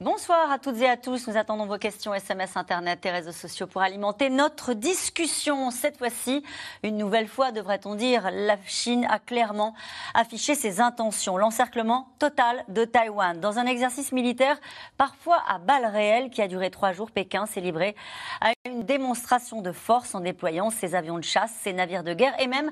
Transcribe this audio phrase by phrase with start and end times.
[0.00, 1.26] Bonsoir à toutes et à tous.
[1.26, 5.72] Nous attendons vos questions SMS, Internet et réseaux sociaux pour alimenter notre discussion.
[5.72, 6.44] Cette fois-ci,
[6.84, 9.74] une nouvelle fois, devrait-on dire, la Chine a clairement
[10.14, 11.36] affiché ses intentions.
[11.36, 13.40] L'encerclement total de Taïwan.
[13.40, 14.60] Dans un exercice militaire,
[14.98, 17.96] parfois à balles réelles, qui a duré trois jours, Pékin s'est livré
[18.40, 22.34] à une démonstration de force en déployant ses avions de chasse, ses navires de guerre
[22.40, 22.70] et même,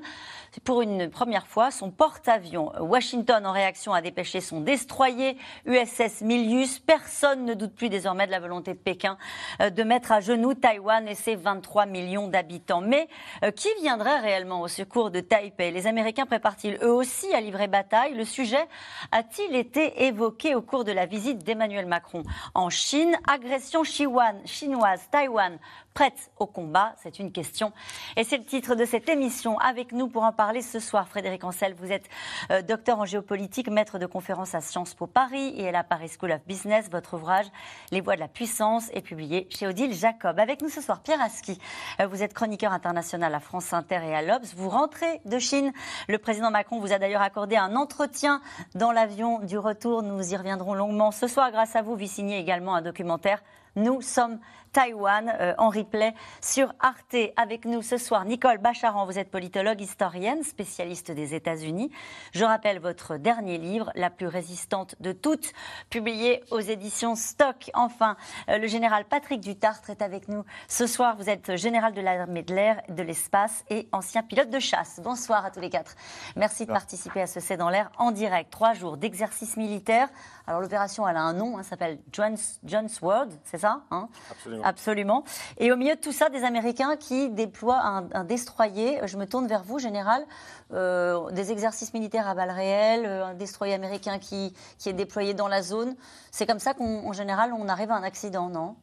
[0.63, 2.71] pour une première fois, son porte-avions.
[2.79, 6.79] Washington, en réaction, a dépêché son destroyer USS Milius.
[6.79, 9.17] Personne ne doute plus désormais de la volonté de Pékin
[9.61, 12.81] euh, de mettre à genoux Taïwan et ses 23 millions d'habitants.
[12.81, 13.07] Mais
[13.43, 15.71] euh, qui viendrait réellement au secours de Taipei?
[15.71, 18.13] Les Américains préparent-ils eux aussi à livrer bataille?
[18.13, 18.67] Le sujet
[19.11, 22.23] a-t-il été évoqué au cours de la visite d'Emmanuel Macron
[22.53, 23.15] en Chine?
[23.27, 25.57] Agression chinoise, Taïwan
[25.97, 27.73] prête au combat C'est une question.
[28.17, 29.57] Et c'est le titre de cette émission.
[29.57, 32.07] Avec nous pour en parler ce soir, Frédéric Ancel, vous êtes
[32.51, 36.11] euh, docteur en géopolitique, maître de conférence à Sciences Po Paris et à la Paris
[36.15, 36.87] School of Business.
[36.91, 37.47] Votre ouvrage,
[37.91, 40.39] Les voies de la puissance, est publié chez Odile Jacob.
[40.39, 41.59] Avec nous ce soir, Pierre Aski.
[41.99, 44.53] Euh, vous êtes chroniqueur international à France Inter et à l'Obs.
[44.55, 45.73] Vous rentrez de Chine.
[46.07, 48.39] Le président Macron vous a d'ailleurs accordé un entretien
[48.75, 50.03] dans l'avion du retour.
[50.03, 51.49] Nous y reviendrons longuement ce soir.
[51.49, 53.41] Grâce à vous, vous signez également un documentaire
[53.77, 54.39] nous sommes
[54.73, 57.15] Taïwan euh, en replay sur Arte.
[57.35, 61.91] Avec nous ce soir, Nicole Bacharan, vous êtes politologue, historienne, spécialiste des États-Unis.
[62.33, 65.53] Je rappelle votre dernier livre, La plus résistante de toutes,
[65.89, 67.69] publié aux éditions Stock.
[67.73, 68.17] Enfin,
[68.49, 71.15] euh, le général Patrick Dutartre est avec nous ce soir.
[71.17, 74.99] Vous êtes général de l'armée de l'air, de l'espace et ancien pilote de chasse.
[75.03, 75.95] Bonsoir à tous les quatre.
[76.35, 78.51] Merci de participer à ce C'est dans l'air en direct.
[78.51, 80.09] Trois jours d'exercice militaire.
[80.45, 84.07] Alors l'opération, elle a un nom, hein, s'appelle John's, John's World, c'est ça hein?
[84.31, 84.56] Absolument.
[84.63, 85.23] Absolument.
[85.57, 87.81] Et au milieu de tout ça, des Américains qui déploient
[88.13, 88.99] un, destroyer.
[89.05, 90.25] Je me tourne vers vous, général.
[90.73, 95.33] Euh, des exercices militaires à balles réelles, euh, un destroyer américain qui, qui est déployé
[95.33, 95.95] dans la zone.
[96.31, 98.75] C'est comme ça qu'en général, on arrive à un accident, non?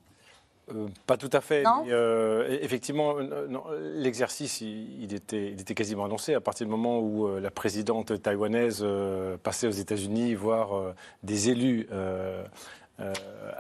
[0.73, 1.63] Euh, pas tout à fait.
[1.63, 1.85] Non?
[1.89, 6.71] euh, effectivement, euh, non, l'exercice, il, il était, il était quasiment annoncé à partir du
[6.71, 8.85] moment où euh, la présidente taïwanaise
[9.43, 11.89] passait aux États-Unis voir des élus
[13.01, 13.13] euh,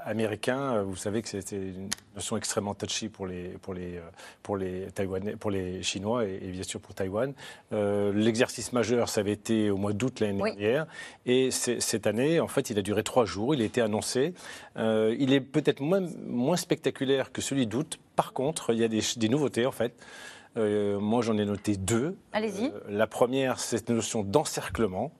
[0.04, 0.82] américains.
[0.82, 4.00] Vous savez que c'était une notion extrêmement touchy pour les, pour les,
[4.42, 7.32] pour les, Taïwanais, pour les Chinois et, et bien sûr pour Taïwan.
[7.72, 10.50] Euh, L'exercice majeur, ça avait été au mois d'août l'année Oui.
[10.56, 10.86] dernière.
[11.26, 13.54] Et cette année, en fait, il a duré trois jours.
[13.54, 14.34] Il a été annoncé.
[14.76, 17.98] Euh, il est peut-être moins, moins spectaculaire que celui d'août.
[18.16, 19.94] Par contre, il y a des, des nouveautés, en fait.
[20.56, 22.16] Euh, moi, j'en ai noté deux.
[22.32, 22.66] Allez-y.
[22.66, 25.10] Euh, la première, c'est cette notion d'encerclement.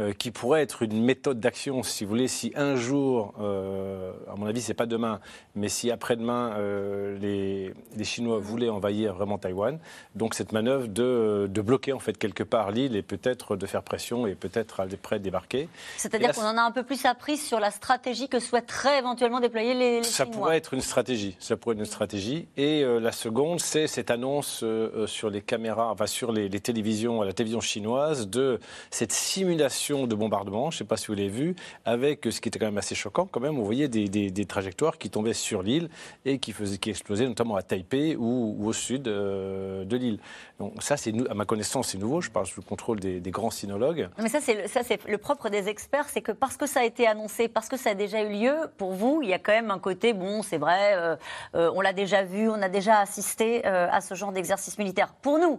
[0.00, 4.36] Euh, qui pourrait être une méthode d'action, si vous voulez, si un jour, euh, à
[4.36, 5.20] mon avis, c'est pas demain,
[5.54, 9.78] mais si après-demain euh, les, les Chinois voulaient envahir vraiment Taïwan,
[10.14, 13.82] donc cette manœuvre de, de bloquer en fait quelque part l'île et peut-être de faire
[13.82, 15.68] pression et peut-être aller près de débarquer.
[15.98, 19.74] C'est-à-dire qu'on en a un peu plus appris sur la stratégie que souhaiteraient éventuellement déployer
[19.74, 20.38] les, les Ça Chinois.
[20.38, 21.36] pourrait être une stratégie.
[21.38, 22.48] Ça pourrait être une stratégie.
[22.56, 24.64] Et la seconde, c'est cette annonce
[25.06, 28.58] sur les caméras, enfin sur les, les télévisions, à la télévision chinoise, de
[28.90, 30.70] cette simulation de bombardement.
[30.70, 32.94] Je ne sais pas si vous l'avez vu, avec ce qui était quand même assez
[32.94, 33.26] choquant.
[33.26, 35.88] Quand même, on voyait des, des- trajectoires qui tombaient sur l'île
[36.24, 40.18] et qui faisaient, qui explosaient, notamment à Taipei ou, au sud euh, de l'île.
[40.58, 42.20] Donc ça, c'est à ma connaissance, c'est nouveau.
[42.20, 44.08] Je parle sous le contrôle des, grands sinologues.
[44.18, 47.06] Mais ça, c'est le, le propre des experts, c'est que parce que ça a été
[47.06, 49.70] annoncé, parce que ça a déjà eu lieu, pour vous, il y a quand même
[49.70, 51.16] un côté, bon, c'est vrai, euh,
[51.54, 55.14] euh, on l'a déjà vu, on a déjà assisté à ce genre d'exercice militaire.
[55.22, 55.58] Pour nous,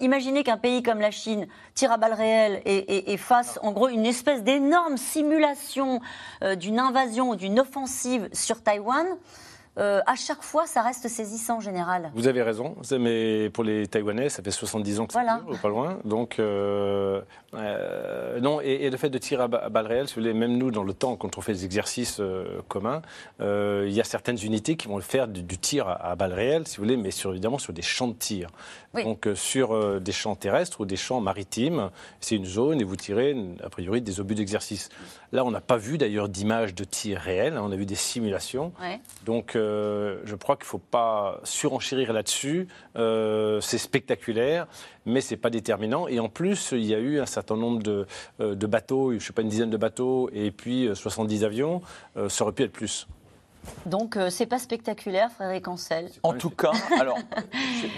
[0.00, 3.88] imaginez qu'un pays comme la Chine tire à balles réelles et- et fasse, en gros,
[3.88, 6.00] une espèce d'énorme simulation
[6.42, 9.06] euh, d'une invasion ou d'une offensive sur Taïwan.
[9.78, 12.10] Euh, à chaque fois, ça reste saisissant en général.
[12.14, 15.40] Vous avez raison, mais pour les Taïwanais, ça fait 70 ans que ça Voilà.
[15.46, 15.98] dure, pas loin.
[16.04, 17.20] Donc, euh,
[17.54, 20.22] euh, non, et, et le fait de tirer à, ba- à balles réelles, si vous
[20.22, 22.20] voulez, même nous, dans le temps, quand on fait des exercices
[22.68, 23.02] communs,
[23.40, 26.66] il y a certaines unités qui vont faire du, du tir à, à balles réelles,
[26.66, 28.48] si vous voulez, mais sur, évidemment sur des champs de tir.
[28.94, 29.04] Oui.
[29.04, 33.36] Donc, sur des champs terrestres ou des champs maritimes, c'est une zone et vous tirez,
[33.62, 34.88] a priori, des obus d'exercice.
[35.32, 37.94] Là, on n'a pas vu d'ailleurs d'image de tir réel, hein, on a vu des
[37.94, 38.72] simulations.
[38.80, 38.98] Ouais.
[39.26, 42.68] Donc, euh, je crois qu'il ne faut pas surenchérir là-dessus.
[42.96, 44.66] Euh, c'est spectaculaire,
[45.06, 46.08] mais ce n'est pas déterminant.
[46.08, 48.06] Et en plus, il y a eu un certain nombre de,
[48.40, 51.44] euh, de bateaux, je ne sais pas, une dizaine de bateaux, et puis euh, 70
[51.44, 51.82] avions.
[52.28, 53.06] Ça aurait pu être plus.
[53.86, 56.10] Donc, euh, c'est pas spectaculaire, Frédéric Ancel.
[56.22, 57.18] En tout cas, alors.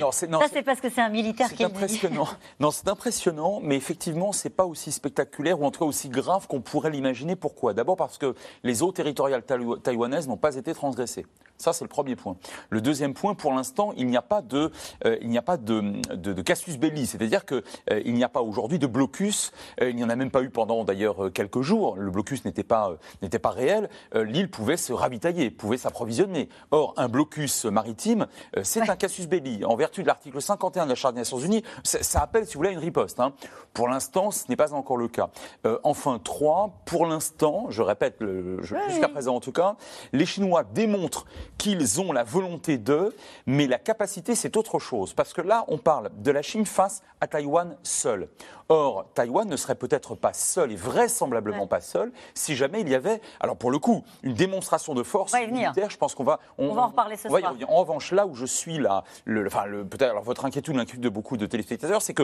[0.01, 2.29] non, Ça, c'est parce que c'est un militaire qui est impressionnant.
[2.61, 6.47] non, c'est impressionnant, mais effectivement, c'est pas aussi spectaculaire ou en tout cas aussi grave
[6.47, 7.37] qu'on pourrait l'imaginer.
[7.37, 7.75] Pourquoi?
[7.75, 9.43] D'abord parce que les eaux territoriales
[9.83, 11.27] taïwanaises n'ont pas été transgressées.
[11.61, 12.37] Ça, c'est le premier point.
[12.71, 14.73] Le deuxième point, pour l'instant, il n'y a pas de,
[15.05, 18.25] euh, il n'y a pas de, de, de casus belli, c'est-à-dire qu'il euh, il n'y
[18.25, 19.53] a pas aujourd'hui de blocus.
[19.79, 21.97] il n'y en a même pas eu pendant d'ailleurs quelques jours.
[21.97, 23.91] Le blocus n'était pas, n'était pas réel.
[24.15, 26.49] L'île pouvait se ravitailler, pouvait s'approvisionner.
[26.71, 28.27] Or, un blocus maritime,
[28.57, 29.65] euh, c'est un casus belli.
[29.65, 32.61] En vertu de l'article 51 de la Charte des Nations Unies, ça appelle, si vous
[32.61, 33.21] voulez, une riposte.
[33.21, 33.33] Hein.
[33.75, 35.31] Pour l'instant, ce n'est pas encore le cas.
[35.67, 38.19] Euh, enfin, trois, pour l'instant, je répète,
[38.63, 39.77] jusqu'à présent en tout cas,
[40.13, 41.27] les Chinois démontrent
[41.59, 43.15] qu'ils ont la volonté de,
[43.47, 45.13] mais la capacité, c'est autre chose.
[45.13, 48.29] Parce que là, on parle de la Chine face à Taïwan seule.
[48.71, 52.95] Or, Taïwan ne serait peut-être pas seul et vraisemblablement pas seul si jamais il y
[52.95, 55.91] avait, alors pour le coup, une démonstration de force militaire.
[55.91, 57.55] Je pense qu'on va, on, va en reparler ce soir.
[57.67, 61.09] En revanche, là où je suis là, le, enfin, peut-être, alors votre inquiétude, l'inquiétude de
[61.09, 62.23] beaucoup de téléspectateurs, c'est que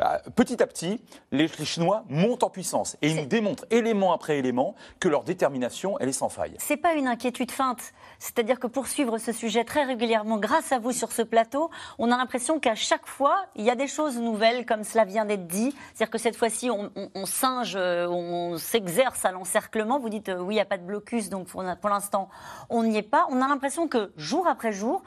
[0.00, 1.00] euh, petit à petit,
[1.32, 5.98] les, Chinois montent en puissance et ils nous démontrent élément après élément que leur détermination,
[5.98, 6.54] elle est sans faille.
[6.58, 7.92] C'est pas une inquiétude feinte.
[8.18, 12.10] C'est-à-dire que pour suivre ce sujet très régulièrement, grâce à vous sur ce plateau, on
[12.10, 15.46] a l'impression qu'à chaque fois, il y a des choses nouvelles, comme cela vient d'être
[15.46, 15.74] dit.
[15.94, 19.98] C'est-à-dire que cette fois-ci, on, singe, euh, on s'exerce à l'encerclement.
[19.98, 22.28] Vous dites, euh, oui, il n'y a pas de blocus, donc pour, l'instant,
[22.70, 23.26] on n'y est pas.
[23.30, 25.02] On a l'impression que jour après jour,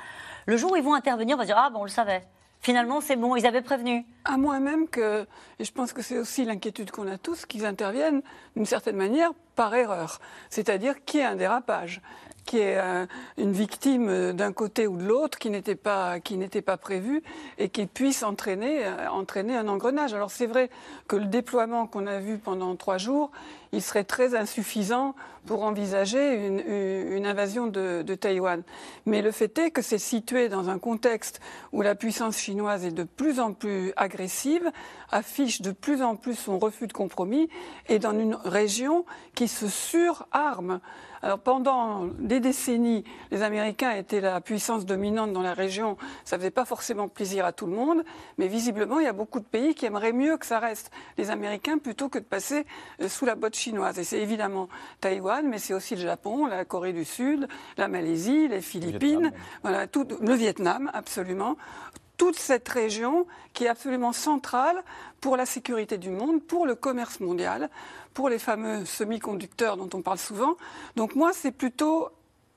[0.45, 2.23] le jour où ils vont intervenir, on va dire, ah, bon, on le savait.
[2.61, 4.05] Finalement, c'est bon, ils avaient prévenu.
[4.23, 5.25] À moins même que,
[5.57, 8.21] et je pense que c'est aussi l'inquiétude qu'on a tous, qu'ils interviennent
[8.55, 10.19] d'une certaine manière par erreur.
[10.51, 12.01] C'est-à-dire qu'il y ait un dérapage?
[12.45, 13.05] Qui est euh,
[13.37, 17.23] une victime euh, d'un côté ou de l'autre, qui n'était pas qui n'était pas prévu
[17.57, 20.13] et qui puisse entraîner euh, entraîner un engrenage.
[20.13, 20.69] Alors c'est vrai
[21.07, 23.31] que le déploiement qu'on a vu pendant trois jours,
[23.71, 25.15] il serait très insuffisant
[25.45, 26.59] pour envisager une,
[27.15, 28.61] une invasion de, de, Taïwan.
[29.05, 31.39] Mais le fait est que c'est situé dans un contexte
[31.71, 34.69] où la puissance chinoise est de plus en plus agressive,
[35.09, 37.49] affiche de plus en plus son refus de compromis,
[37.89, 40.79] et dans une région qui se surarme.
[41.23, 45.97] Alors pendant des décennies, les Américains étaient la puissance dominante dans la région.
[46.25, 48.03] Ça faisait pas forcément plaisir à tout le monde,
[48.37, 51.29] mais visiblement, il y a beaucoup de pays qui aimeraient mieux que ça reste les
[51.29, 52.65] Américains plutôt que de passer
[53.01, 53.99] euh, sous la botte chinoise.
[53.99, 54.67] Et c'est évidemment
[54.99, 57.47] Taïwan, mais c'est aussi le Japon, la Corée du Sud,
[57.77, 59.31] la Malaisie, les Philippines,
[59.61, 61.57] voilà, tout, le Vietnam, absolument
[62.21, 64.83] toute cette région qui est absolument centrale
[65.21, 67.67] pour la sécurité du monde, pour le commerce mondial,
[68.13, 70.55] pour les fameux semi-conducteurs dont on parle souvent.
[70.95, 72.09] Donc moi, c'est plutôt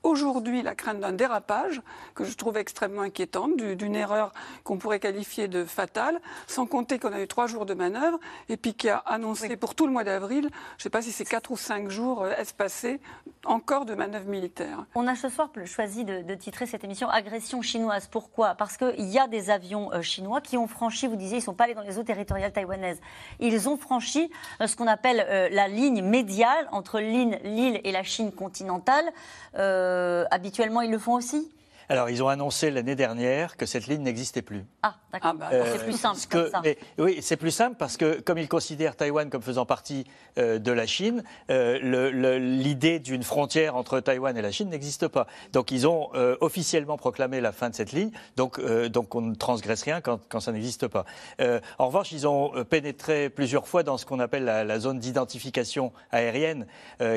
[0.05, 1.81] aujourd'hui la crainte d'un dérapage
[2.13, 4.31] que je trouve extrêmement inquiétante, d'une erreur
[4.63, 8.55] qu'on pourrait qualifier de fatale, sans compter qu'on a eu trois jours de manœuvre et
[8.55, 11.25] puis qui a annoncé pour tout le mois d'avril, je ne sais pas si c'est
[11.25, 12.99] quatre ou cinq jours euh, espacés,
[13.45, 14.85] encore de manœuvres militaires.
[14.95, 18.07] On a ce soir choisi de, titrer cette émission Agression chinoise.
[18.07, 18.55] Pourquoi?
[18.55, 21.45] Parce qu'il y a des avions euh, chinois qui ont franchi, vous disiez, ils ne
[21.45, 23.01] sont pas allés dans les eaux territoriales taïwanaises,
[23.39, 24.29] ils ont franchi
[24.61, 29.11] euh, ce qu'on appelle la ligne médiale entre l'île et la Chine continentale.
[29.57, 29.94] Euh,
[30.31, 31.49] habituellement, ils le font aussi?
[31.89, 34.65] Alors, ils ont annoncé l'année dernière que cette ligne n'existait plus.
[34.81, 35.33] Ah, d'accord.
[35.33, 36.61] Ah, bah, c'est euh, plus simple que, ça.
[36.97, 40.05] oui, c'est plus simple parce que, comme ils considèrent Taïwan comme faisant partie
[40.37, 45.27] euh, de la Chine, euh, l'idée d'une frontière entre Taïwan et la Chine n'existe pas.
[45.53, 46.09] Donc, ils ont
[46.41, 48.11] officiellement proclamé la fin de cette ligne.
[48.35, 48.59] Donc,
[48.89, 51.05] donc on ne transgresse rien quand, quand ça n'existe pas.
[51.39, 56.65] en revanche, ils ont pénétré plusieurs fois dans ce qu'on appelle la, zone d'identification aérienne,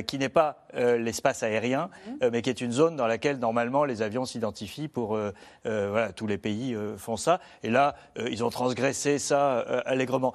[0.07, 2.29] qui n'est pas l'espace aérien, mmh.
[2.33, 4.58] mais qui est une zone dans laquelle, normalement, les avions s'identifient
[4.93, 5.33] pour euh,
[5.67, 7.41] euh, voilà, tous les pays euh, font ça.
[7.63, 10.35] Et là, ils ont transgressé ça allègrement.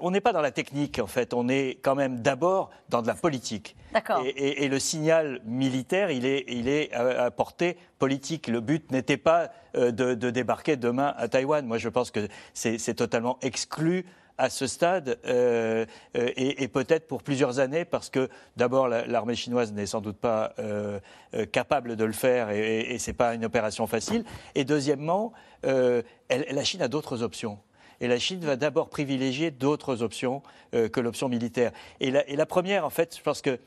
[0.00, 1.34] on n'est pas dans la technique, en fait.
[1.34, 3.76] On est quand même d'abord dans de la politique.
[3.92, 4.22] D'accord.
[4.24, 8.48] Et, le signal militaire, il est, il est à, portée politique.
[8.48, 11.66] Le but n'était pas de, de, débarquer demain à Taïwan.
[11.66, 14.04] Moi, je pense que c'est totalement exclu
[14.38, 15.84] à ce stade euh,
[16.16, 20.54] euh, et, peut-être pour plusieurs années parce que d'abord l'armée chinoise n'est sans doute pas
[20.58, 21.00] euh,
[21.52, 24.24] capable de le faire et, et, c'est pas une opération facile.
[24.54, 25.32] Et deuxièmement,
[25.64, 27.58] la Chine a d'autres options.
[28.00, 30.42] Et la Chine va d'abord privilégier d'autres options
[30.72, 31.72] que l'option militaire.
[31.98, 33.58] Et la, et la, première, en fait, je pense que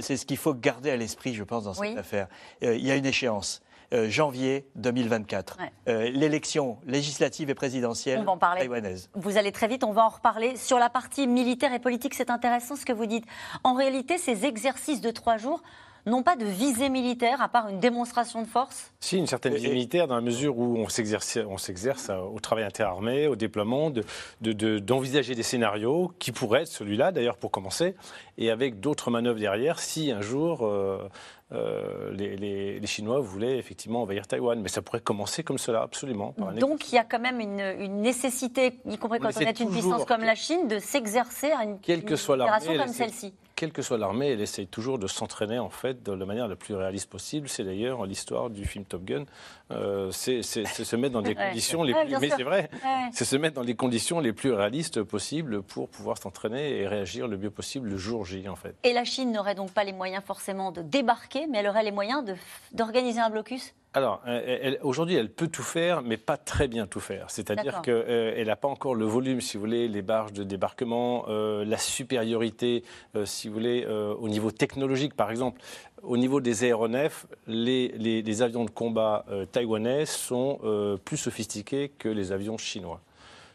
[0.00, 2.28] c'est ce qu'il faut garder à l'esprit, je pense, dans cette affaire.
[2.60, 3.62] il y a une échéance.
[3.94, 5.56] Euh, janvier 2024.
[5.88, 9.08] Euh, l'élection législative et présidentielle taïwanaise.
[9.14, 10.56] Vous allez très vite, on va en reparler.
[10.56, 13.24] Sur la partie militaire et politique, c'est intéressant ce que vous dites.
[13.64, 15.62] En réalité, ces exercices de trois jours
[16.08, 18.92] n'ont pas de visée militaire, à part une démonstration de force?
[19.00, 22.64] Si, une certaine visée militaire, dans la mesure où on s'exerce, on s'exerce au travail
[22.64, 23.90] interarmé, au déploiement,
[24.40, 27.94] d'envisager de, des scénarios qui pourraient être celui-là, d'ailleurs, pour commencer,
[28.36, 31.08] et avec d'autres manœuvres derrière, si un jour euh,
[31.52, 34.60] euh, les, les- les Chinois voulaient effectivement envahir Taïwan.
[34.60, 36.32] Mais ça pourrait commencer comme cela, absolument.
[36.32, 39.40] par Donc il y a quand même une, une nécessité, y compris On quand on
[39.40, 42.72] est une puissance comme la Chine, de s'exercer à une, Quelle que une soit opération
[42.72, 43.32] l'armée, comme celle-ci.
[43.58, 46.54] Quelle que soit l'armée, elle essaye toujours de s'entraîner en fait de la manière la
[46.54, 47.48] plus réaliste possible.
[47.48, 49.24] C'est d'ailleurs l'histoire du film Top Gun.
[49.72, 52.70] Euh, c'est se mettre dans des conditions les plus, mais c'est vrai,
[53.10, 57.26] c'est se mettre dans les conditions les plus réalistes possibles pour pouvoir s'entraîner et réagir
[57.26, 58.76] le mieux possible le jour J en fait.
[58.84, 61.90] Et la Chine n'aurait donc pas les moyens forcément de débarquer, mais elle aurait les
[61.90, 62.24] moyens
[62.72, 63.74] d'organiser un blocus?
[63.94, 67.30] Alors, elle- aujourd'hui, elle peut tout faire, mais pas très bien tout faire.
[67.30, 71.64] C'est-à-dire qu'elle n'a pas encore le volume, si vous voulez, les barges de débarquement, euh,
[71.64, 72.84] la supériorité,
[73.16, 75.60] euh, si vous voulez, euh, au niveau technologique, par exemple.
[76.02, 81.16] Au niveau des aéronefs, les, les- les avions de combat euh, taïwanais sont euh, plus
[81.16, 83.00] sophistiqués que les avions chinois.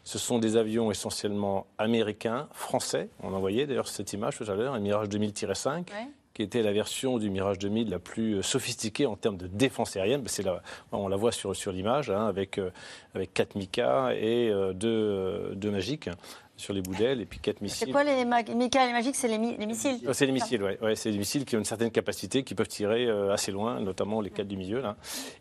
[0.02, 3.08] Ce sont des avions essentiellement américains, français.
[3.22, 6.08] On en voyait d'ailleurs cette image tout à l'heure, un Mirage 2000-5 Ouais.
[6.34, 9.96] Qui était la version du Mirage 2000 la plus euh, sophistiquée en termes de défense
[9.96, 10.20] aérienne.
[10.20, 10.44] Ben, C'est
[10.92, 12.70] on la voit sur, sur l'image, hein, avec, euh,
[13.14, 16.14] avec 4 Mika et euh, deux, euh, deux Magic hein,
[16.56, 17.86] sur les boudelles, et puis 4 missiles.
[17.86, 19.98] C'est quoi les Mika, les magiques C'est les, mi- les missiles?
[20.12, 20.72] C'est les missiles, oui.
[20.82, 23.80] Ouais, c'est des missiles qui ont une certaine capacité, qui peuvent tirer euh, assez loin,
[23.80, 24.80] notamment les quatre du milieu.
[24.80, 24.96] Là.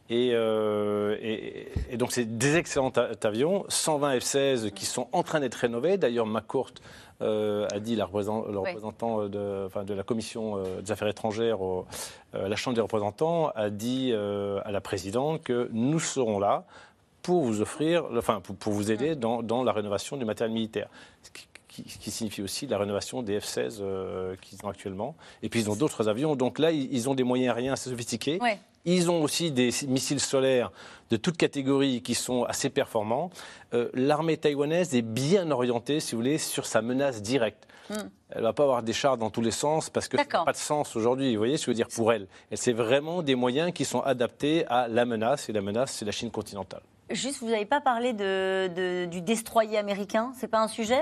[0.09, 2.91] Et, euh, et- et donc, c'est des excellents
[3.23, 5.97] avions, 120 F-16 qui sont en train d'être rénovés.
[5.97, 6.71] D'ailleurs, McCourt
[7.21, 11.07] euh, a dit, la représentant, le représentant de, enfin, de la Commission euh, des affaires
[11.07, 11.85] étrangères au-
[12.35, 16.39] euh, à la Chambre des représentants, a dit euh, à la présidente que nous serons
[16.39, 16.65] là
[17.21, 20.89] pour vous offrir, enfin, pour, pour vous aider dans, dans la rénovation du matériel militaire.
[21.21, 25.15] Ce qui, qui- qui signifie aussi la rénovation des F-16 euh, qu'ils ont actuellement.
[25.41, 26.35] Et puis ils ont d'autres avions.
[26.35, 28.37] Donc là, ils, ont des moyens aériens assez sophistiqués.
[28.41, 28.59] Ouais.
[28.85, 30.71] Ils ont aussi des missiles solaires
[31.09, 33.29] de toute catégorie qui sont assez performants.
[33.73, 37.65] Euh, L'armée taïwanaise est bien orientée, si vous voulez, sur sa menace directe.
[37.89, 40.43] Elle ne va pas avoir des chars dans tous les sens parce que ça n'a
[40.45, 41.33] pas de sens aujourd'hui.
[41.33, 43.83] Vous voyez ce que je veux dire pour elle Elle c'est vraiment des moyens qui
[43.85, 45.49] sont adaptés à la menace.
[45.49, 46.81] Et la menace, c'est la Chine continentale.
[47.09, 50.31] Juste, vous n'avez pas parlé de, de- du destroyer américain?
[50.39, 51.01] C'est pas un sujet?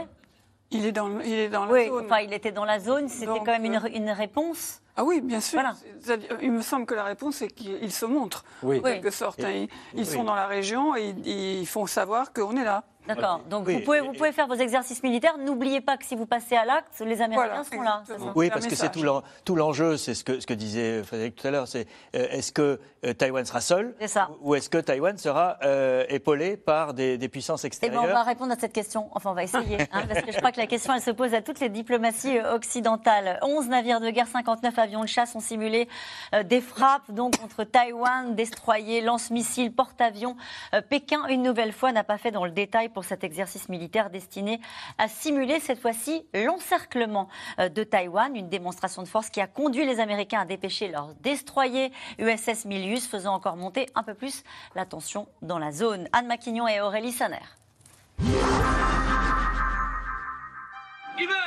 [0.72, 2.06] Il est dans, le- il est dans la Oui, zone.
[2.06, 4.82] enfin, il était dans la zone, c'était Donc, quand même une, euh, une réponse.
[4.96, 5.60] Ah oui, bien sûr.
[5.60, 5.76] Voilà.
[6.00, 8.80] C'est-à-dire, Il me semble que la réponse, c'est qu'ils se montrent, Oui.
[8.80, 9.44] en quelque sorte.
[9.44, 9.50] hein.
[9.50, 10.06] Ils, ils Oui.
[10.06, 11.28] sont dans la région et ils,
[11.62, 12.84] ils font savoir qu'on est là.
[13.08, 13.42] D'accord.
[13.50, 15.38] Donc Oui, vous, pouvez, et- vous pouvez faire vos exercices militaires.
[15.38, 18.04] N'oubliez pas que si vous passez à l'acte, les Américains Voilà, sont là.
[18.36, 21.36] Oui, parce que c'est tout l'en- tout l'enjeu, c'est ce que, ce que disait Frédéric
[21.36, 24.30] tout à l'heure, c'est euh, est-ce que euh, Taïwan sera seul ça.
[24.42, 28.14] ou est-ce que Taïwan sera euh, épaulé par des, des puissances Eh extérieures ben, on
[28.14, 29.10] va répondre à cette question.
[29.14, 31.34] Enfin, on va essayer, hein, parce que je crois que la question, elle se pose
[31.34, 33.40] à toutes les diplomaties euh, occidentales.
[33.42, 35.90] 11 navires de guerre, 59 avions de chasse ont simulé
[36.36, 40.36] euh, des frappes donc contre Taïwan, destroyers, lance-missiles, porte-avions.
[40.76, 44.10] Euh, Pékin, une nouvelle fois, n'a pas fait dans le détail pour cet exercice militaire
[44.10, 44.60] destiné
[44.98, 47.28] à simuler cette fois-ci l'encerclement
[47.60, 51.14] euh, de Taïwan, une démonstration de force qui a conduit les Américains à dépêcher leurs
[51.22, 54.44] destroyers USS Milius, faisant encore monter un peu plus
[54.76, 56.08] la tension dans la zone.
[56.14, 57.40] Anne Maquignon et Aurélie Saner.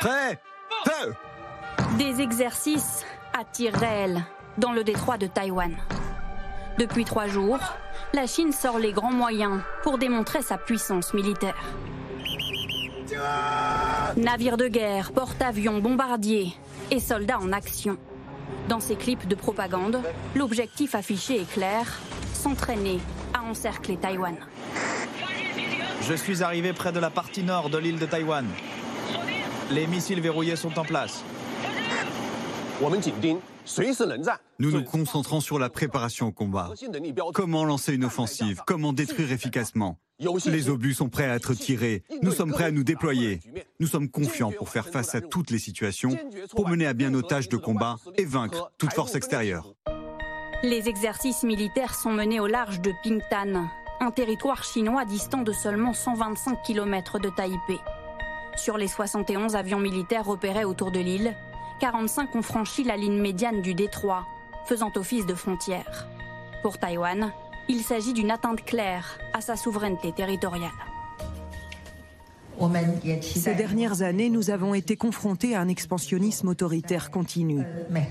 [0.00, 0.38] Prêt?
[0.84, 1.14] Feu
[1.98, 3.04] Des exercices
[3.38, 4.22] à tir réel
[4.58, 5.74] dans le détroit de Taïwan.
[6.78, 7.58] Depuis trois jours,
[8.12, 11.62] la Chine sort les grands moyens pour démontrer sa puissance militaire.
[14.16, 16.54] Navires de guerre, porte-avions, bombardiers
[16.90, 17.96] et soldats en action.
[18.68, 20.00] Dans ces clips de propagande,
[20.34, 22.00] l'objectif affiché est clair,
[22.32, 22.98] s'entraîner
[23.34, 24.36] à encercler Taïwan.
[26.02, 28.46] Je suis arrivé près de la partie nord de l'île de Taïwan.
[29.70, 31.24] Les missiles verrouillés sont en place.
[34.58, 36.70] Nous nous concentrons sur la préparation au combat.
[37.32, 38.62] Comment lancer une offensive?
[38.66, 39.98] Comment détruire efficacement?
[40.46, 42.02] Les obus sont prêts à être tirés.
[42.22, 43.40] Nous sommes prêts à nous déployer.
[43.80, 46.16] Nous sommes confiants pour faire face à toutes les situations,
[46.54, 49.74] pour mener à bien nos tâches de combat et vaincre toute force extérieure.
[50.62, 53.68] Les exercices militaires sont menés au large de Pingtan,
[54.00, 57.80] un territoire chinois distant de seulement 125 km de Taipei.
[58.56, 61.34] Sur les 71 avions militaires repérés autour de l'île,
[61.84, 64.24] 45 ont franchi la ligne médiane du détroit,
[64.64, 66.08] faisant office de frontière.
[66.62, 67.30] Pour Taïwan,
[67.68, 70.70] il s'agit d'une atteinte claire à sa souveraineté territoriale.
[73.20, 77.62] Ces dernières années, nous avons été confrontés à un expansionnisme autoritaire continu.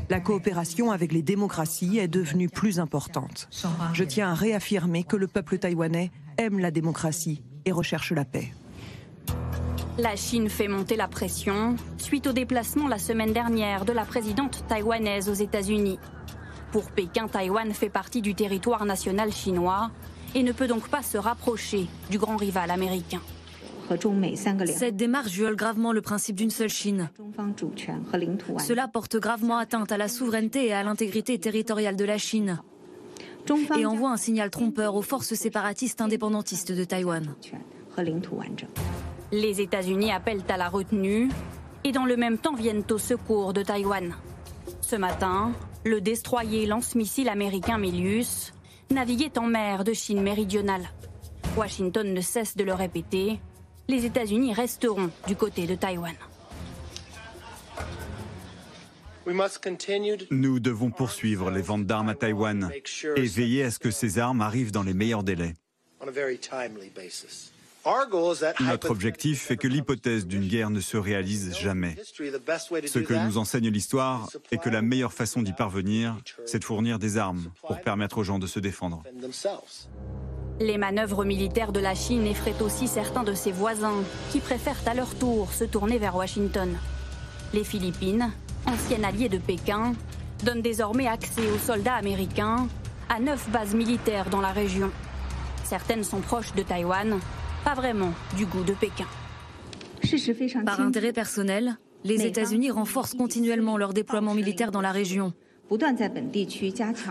[0.08, 3.50] La coopération avec les démocraties est devenue plus importante.
[3.94, 8.54] Je tiens à réaffirmer que le peuple taïwanais aime la démocratie et recherche la paix.
[10.00, 14.66] La Chine fait monter la pression suite au déplacement la semaine dernière de la présidente
[14.68, 16.00] taïwanaise aux États-Unis.
[16.72, 19.92] Pour Pékin, Taïwan fait partie du territoire national chinois
[20.34, 23.22] et ne peut donc pas se rapprocher du grand rival américain.
[24.66, 27.12] Cette démarche viole gravement le principe d'une seule Chine.
[28.58, 32.60] Cela porte gravement atteinte à la souveraineté et à l'intégrité territoriale de la Chine
[33.78, 37.36] et envoie un signal trompeur aux forces séparatistes indépendantistes de Taïwan.
[39.34, 41.28] Les États-Unis appellent à la retenue
[41.84, 44.16] et dans le même temps viennent au secours de Taïwan.
[44.80, 48.54] Ce matin, le destroyer lance-missile américain Milius
[48.92, 50.88] naviguait en mer de Chine méridionale.
[51.58, 53.40] Washington ne cesse de le répéter,
[53.88, 56.14] les États-Unis resteront du côté de Taïwan.
[60.30, 62.72] Nous devons poursuivre les ventes d'armes à Taïwan
[63.16, 65.56] et veiller à ce que ces armes arrivent dans les meilleurs délais.
[68.62, 71.98] Notre objectif est que l'hypothèse d'une guerre ne se réalise jamais.
[72.06, 76.98] Ce que nous enseigne l'histoire est que la meilleure façon d'y parvenir, c'est de fournir
[76.98, 79.04] des armes pour permettre aux gens de se défendre.
[80.60, 84.94] Les manœuvres militaires de la Chine effraient aussi certains de ses voisins, qui préfèrent à
[84.94, 86.78] leur tour se tourner vers Washington.
[87.54, 88.32] Les Philippines,
[88.66, 89.94] ancien allié de Pékin,
[90.44, 92.68] donnent désormais accès aux soldats américains
[93.10, 94.92] à neuf bases militaires dans la région.
[95.64, 97.20] Certaines sont proches de Taïwan,
[97.64, 99.08] pas vraiment du goût de Pékin.
[100.66, 105.34] Par intérêt personnel, les États-Unis renforcent continuellement leur déploiement militaire dans la région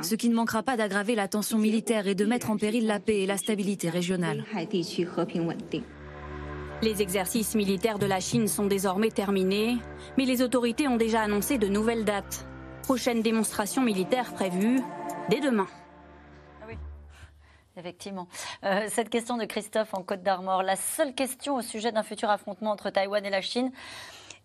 [0.03, 3.01] ce qui ne manquera pas d'aggraver la tension militaire et de mettre en péril la
[3.01, 4.45] paix et la stabilité régionale.
[6.83, 9.77] Les exercices militaires de la Chine sont désormais terminés,
[10.19, 12.47] mais les autorités ont déjà annoncé de nouvelles dates.
[12.83, 14.81] Prochaine démonstration militaire prévue
[15.31, 15.69] dès demain.
[17.77, 18.29] Effectivement.
[18.65, 22.29] Euh, cette question de Christophe en Côte d'Armor, la seule question au sujet d'un futur
[22.31, 23.73] affrontement entre Taïwan et la Chine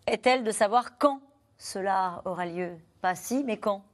[0.06, 1.20] est-elle de savoir quand
[1.58, 2.76] cela aura lieu?
[3.02, 3.84] Pas si, mais quand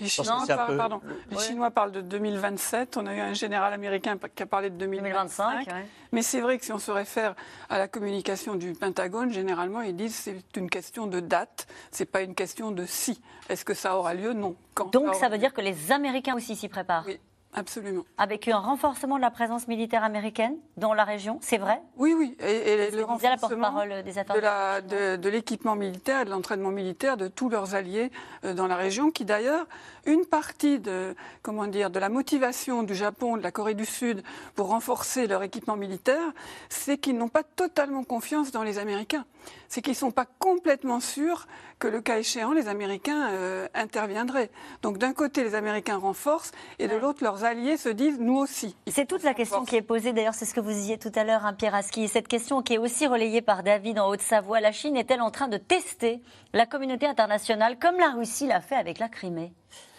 [0.00, 1.00] les Chinois, pardon.
[1.30, 2.96] Les Chinois, parlent de 2027.
[2.96, 5.68] On a eu un général américain qui a parlé de 2025.
[6.12, 7.34] Mais c'est vrai que si on se réfère
[7.68, 12.04] à la communication du Pentagone, généralement, ils disent que c'est une question de date, c'est
[12.04, 13.20] pas une question de si.
[13.48, 14.32] Est-ce que ça aura lieu?
[14.32, 14.54] Non.
[14.74, 17.18] Quand Donc ça, veut dire que les Américains aussi s'y préparent Oui.
[17.58, 18.04] Absolument.
[18.18, 22.36] Avec un renforcement de la présence militaire américaine dans la région, c'est vrai Oui, oui.
[22.40, 27.74] Et, le renforcement des affaires de l'équipement militaire et de l'entraînement militaire de tous leurs
[27.74, 28.10] alliés
[28.44, 29.66] euh, dans la région, qui d'ailleurs,
[30.04, 34.22] une partie de, comment dire, de la motivation du Japon, de la Corée du Sud
[34.54, 36.32] pour renforcer leur équipement militaire,
[36.68, 39.24] c'est qu'ils n'ont pas totalement confiance dans les Américains.
[39.68, 41.46] C'est qu'ils ne sont pas complètement sûrs
[41.78, 44.50] que le cas échéant, les Américains euh, interviendraient.
[44.82, 48.76] Donc d'un côté, les Américains renforcent et de l'autre, leurs alliés se disent nous aussi.
[48.86, 51.24] C'est toute la question qui est posée, d'ailleurs, c'est ce que vous disiez tout à
[51.24, 52.08] l'heure, hein, Pierre Aski.
[52.08, 54.60] Cette question qui est aussi relayée par David en Haute-Savoie.
[54.60, 56.20] La Chine est-elle en train de tester
[56.52, 59.52] la communauté internationale comme la Russie l'a fait avec la Crimée?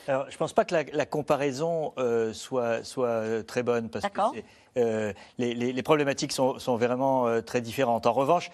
[0.08, 4.06] Alors, je ne pense pas que la, comparaison euh, soit, soit euh, très bonne parce
[4.08, 4.40] que
[4.78, 8.06] euh, les, problématiques sont, sont vraiment très différentes.
[8.06, 8.52] En revanche,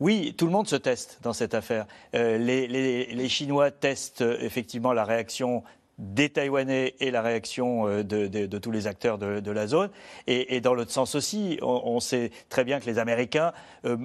[0.00, 1.86] oui, tout le monde se teste dans cette affaire.
[2.12, 5.62] les, Chinois testent effectivement la réaction
[5.98, 9.90] des Taïwanais et la réaction euh, de, tous les acteurs de, la zone.
[10.26, 13.52] Et, dans l'autre sens aussi, on, sait très bien que les Américains
[13.84, 13.96] euh,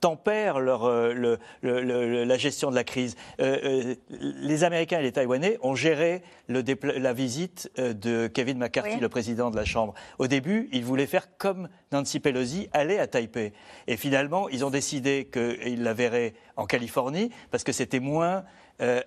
[0.00, 3.16] tempèrent leur, euh, la gestion de la crise.
[3.38, 9.56] les Américains et les Taïwanais ont géré la visite de Kevin McCarthy, le président de
[9.56, 9.94] la Chambre.
[10.18, 13.52] Au début, ils voulaient faire comme Nancy Pelosi, aller à Taipei.
[13.86, 18.44] Et finalement, ils ont décidé qu'ils la verraient en Californie parce que c'était moins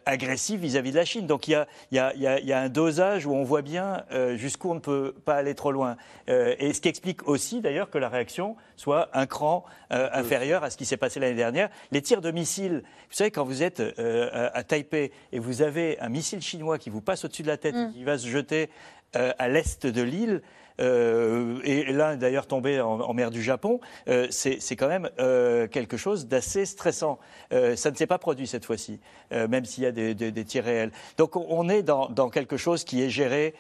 [0.06, 1.28] agressif vis-à-vis de la Chine.
[1.28, 5.14] Donc il y a, un dosage où on voit bien euh, jusqu'où on ne peut
[5.26, 5.98] pas aller trop loin.
[6.30, 10.70] Euh, et ce qui explique aussi d'ailleurs que la réaction soit un cran inférieur à
[10.70, 11.70] ce qui s'est passé l'année dernière.
[11.92, 16.10] Les tirs de missiles, vous savez, quand vous êtes à, Taipei et vous avez un
[16.10, 17.94] missile chinois qui vous passe au-dessus de la tête et mm.
[17.94, 18.70] qui va se jeter
[19.14, 20.42] à l'est de l'île,
[20.82, 25.98] euh, et là d'ailleurs tombé en, mer du Japon, euh, c'est quand même euh, quelque
[25.98, 27.20] chose d'assez stressant.
[27.52, 29.00] ça ne s'est pas produit cette fois-ci,
[29.32, 30.92] même s'il y a des, tirs réels.
[31.18, 33.54] Donc on est dans, quelque chose qui est géré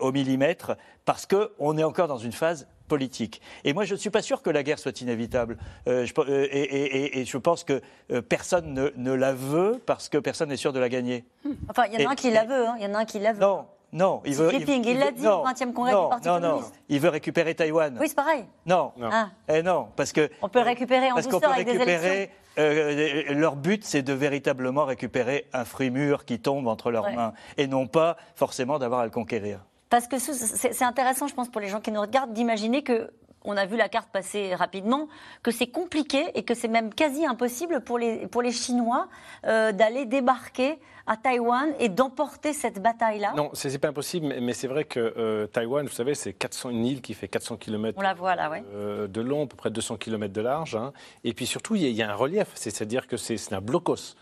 [0.00, 3.42] au millimètre parce qu'on est encore dans une phase politique.
[3.64, 5.58] Et moi, je ne suis pas sûr que la guerre soit inévitable.
[5.86, 7.82] et, je pense que
[8.28, 11.24] personne ne, la veut parce que personne n'est sûr de la gagner.
[11.68, 12.66] Enfin, il y en a un qui la veut.
[12.66, 12.76] Hein.
[12.78, 13.40] Il y en a un qui la veut.
[13.40, 14.52] Non, non, il veut.
[14.52, 17.96] il l'a dit au 20e congrès du Parti non, Non, il veut récupérer Taïwan.
[18.00, 18.44] Oui, c'est pareil.
[18.66, 19.08] Non, non.
[19.12, 19.30] Ah.
[19.48, 20.28] Eh non, parce que.
[20.42, 22.36] On peut récupérer en parce douceur avec récupérer, des élections.
[22.58, 27.32] Euh, leur but, c'est de véritablement récupérer un fruit mûr qui tombe entre leurs mains,
[27.56, 29.60] et non pas forcément d'avoir à le conquérir.
[29.88, 33.10] Parce que c'est intéressant, je pense, pour les gens qui nous regardent, d'imaginer que
[33.46, 35.08] on a vu la carte passer rapidement,
[35.42, 39.08] que c'est compliqué et que c'est même quasi impossible pour les, pour les Chinois
[39.46, 44.52] euh, d'aller débarquer à Taïwan et d'emporter cette bataille-là Non, c'est n'est pas impossible, mais,
[44.52, 47.96] c'est vrai que euh, Taïwan, vous savez, c'est 400 une île qui fait 400 km
[47.96, 50.74] On la voit là, euh, de long, à peu près 200 km de large.
[50.74, 50.92] Hein.
[51.22, 54.16] Et puis surtout, il y, a un relief, c'est-à-dire que c'est un blocos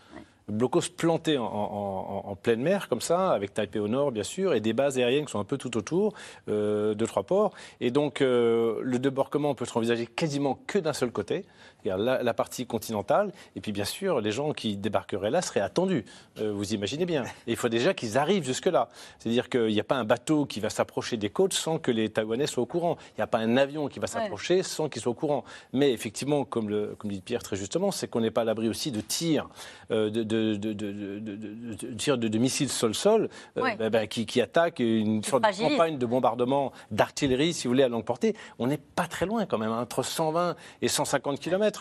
[0.47, 4.73] blocos plantés en, pleine mer, comme ça, avec Taipei au nord, bien sûr, et des
[4.73, 6.13] bases aériennes qui sont un peu tout autour,
[6.49, 7.53] euh, de trois ports.
[7.81, 11.45] Et donc, euh, le débarquement peut être envisagé quasiment que d'un seul côté,
[11.85, 13.31] la, la, partie continentale.
[13.55, 16.05] Et puis, bien sûr, les gens qui débarqueraient là seraient attendus.
[16.39, 17.23] Euh, vous imaginez bien.
[17.47, 18.89] Et il faut déjà qu'ils arrivent jusque-là.
[19.19, 22.09] C'est-à-dire qu'il n'y a pas un bateau qui va s'approcher des côtes sans que les
[22.09, 22.97] Taïwanais soient au courant.
[23.11, 25.43] Il n'y a pas un avion qui va s'approcher sans qu'ils soient au courant.
[25.73, 28.69] Mais effectivement, comme, le, comme dit Pierre très justement, c'est qu'on n'est pas à l'abri
[28.69, 29.49] aussi de tirs
[29.89, 35.43] de, de, de, de, de missiles sol-sol euh, bah, bah, qui, qui, attaquent une sorte
[35.43, 38.35] de campagne de bombardement d'artillerie, si vous voulez, à longue portée.
[38.59, 41.74] On n'est pas très loin quand même, hein, entre 120 et 150 km.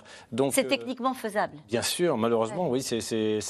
[0.50, 1.57] C'est euh, techniquement faisable.
[1.68, 3.40] Bien sûr, malheureusement, oui, c'est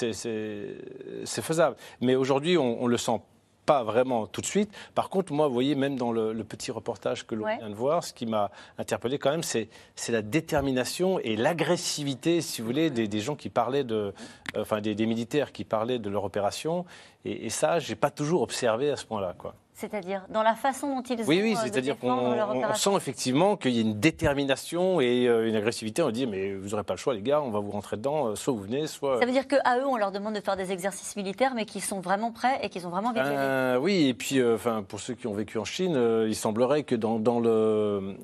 [1.25, 1.77] faisable.
[2.01, 3.21] Mais aujourd'hui, on, on le sent
[3.65, 4.71] pas vraiment tout de suite.
[4.95, 8.05] Par contre, moi, vous voyez, même dans le, petit reportage que l'on vient de voir,
[8.05, 9.69] ce qui m'a interpellé quand même, c'est
[10.09, 14.13] la détermination et l'agressivité, si vous voulez, des, gens qui parlaient de,
[14.57, 16.85] euh, enfin, des, militaires qui parlaient de leur opération.
[17.25, 19.55] Et, et ça, j'ai pas toujours observé à ce point-là, quoi.
[19.77, 23.79] C'est-à-dire dans la façon dont ils oui, oui, euh, c'est-à-dire qu'on sent effectivement qu'il y
[23.79, 26.01] a une détermination et euh, une agressivité.
[26.01, 28.29] On dit mais vous n'aurez pas le choix les gars, on va vous rentrer dedans,
[28.29, 29.19] euh, soit vous venez, soit.
[29.19, 31.83] Ça veut dire qu'à eux on leur demande de faire des exercices militaires, mais qu'ils
[31.83, 35.27] sont vraiment prêts et qu'ils ont vraiment de Oui, et puis enfin pour ceux qui
[35.27, 38.17] ont vécu en Chine, il semblerait que dans, dans le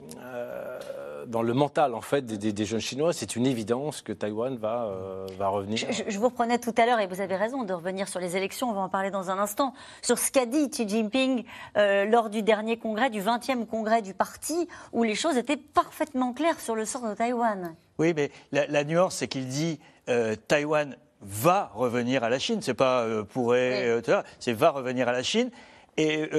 [1.30, 5.26] dans le mental en fait des, jeunes Chinois, c'est une évidence que Taïwan va, euh,
[5.38, 5.78] va revenir.
[6.08, 8.68] Je, vous reprenais tout à l'heure, et vous avez raison de revenir sur les élections,
[8.68, 11.44] on va en parler dans un instant, sur ce qu'a dit Xi Jinping
[11.76, 16.32] euh, lors du dernier congrès, du 20e congrès du parti, où les choses étaient parfaitement
[16.32, 17.74] claires sur le sort de Taïwan.
[17.98, 22.74] Oui, mais la, nuance, c'est qu'il dit euh, Taïwan va revenir à la Chine, c'est
[22.74, 24.02] pas pourrait,
[24.38, 25.50] c'est va revenir à la Chine.
[25.96, 26.30] Et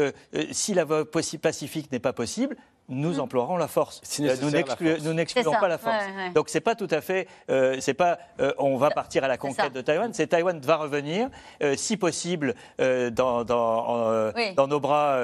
[0.51, 2.57] si la voie pacifique n'est pas possible,
[2.91, 4.01] nous emploierons la force.
[4.19, 6.03] Euh, nous n'excluons pas la force.
[6.33, 9.27] Donc, Donc c'est pas tout à fait, euh, c'est pas euh, on va partir à
[9.27, 11.29] la conquête de Taïwan, c'est Taïwan va revenir,
[11.75, 15.19] si possible dans, dans, nos bras,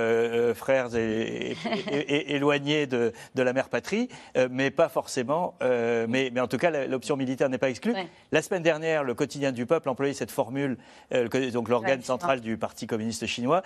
[0.54, 1.56] frères et,
[2.36, 4.10] éloignés de, de, la mère patrie,
[4.52, 5.56] mais pas forcément.
[5.62, 7.96] mais, mais en tout cas, l'option militaire n'est pas exclue.
[8.32, 10.78] La semaine dernière, le quotidien du peuple employait cette formule,
[11.52, 13.64] donc l'organe central du Parti communiste chinois.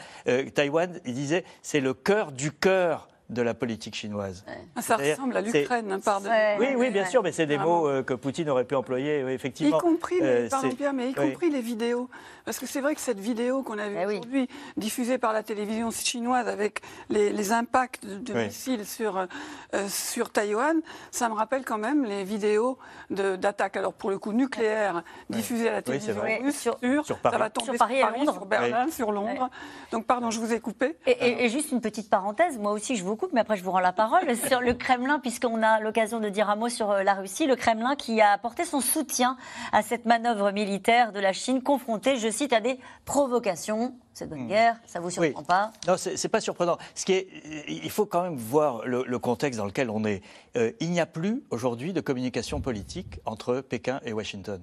[0.56, 4.44] Taïwan, il disait, c'est le cœur du cœur de la politique chinoise.
[4.76, 6.30] Ah, ça ressemble à l'Ukraine, pardon.
[6.60, 9.78] Oui, oui, bien sûr, mais c'est des mots euh, que Poutine aurait pu employer, effectivement.
[9.78, 12.10] Y compris, les, euh, mais y compris les vidéos.
[12.44, 15.44] Parce que c'est vrai que cette vidéo qu'on a vue eh aujourd'hui, diffusée par la
[15.44, 21.78] télévision chinoise avec les, impacts de, missiles sur, euh, sur Taïwan, ça me rappelle quand
[21.78, 22.78] même les vidéos
[23.10, 27.34] d'attaques, alors pour le coup nucléaires, diffusées à la télévision russe sur, Paris.
[27.36, 28.34] ça va tomber sur Paris, Londres.
[28.34, 29.50] sur Berlin, sur Londres.
[29.92, 30.98] Donc pardon, je vous ai coupé.
[31.06, 33.80] Et, et, juste une petite parenthèse, moi aussi je vous mais après je vous rends
[33.80, 37.14] la parole, sur le Kremlin, puisqu'on a l'occasion de dire un mot sur euh, la
[37.14, 39.38] Russie, le Kremlin qui a apporté son soutien
[39.72, 43.96] à cette manœuvre militaire de la Chine, confrontée, je cite, à des provocations.
[44.14, 44.48] C'est une hmm.
[44.48, 45.72] guerre, ça vous surprend pas?
[45.88, 46.78] Non, c'est pas surprenant.
[46.96, 47.28] Ce qui est,
[47.68, 50.22] il faut quand même voir le, contexte dans lequel on est.
[50.58, 54.62] Euh, il n'y a plus aujourd'hui de communication politique entre Pékin et Washington.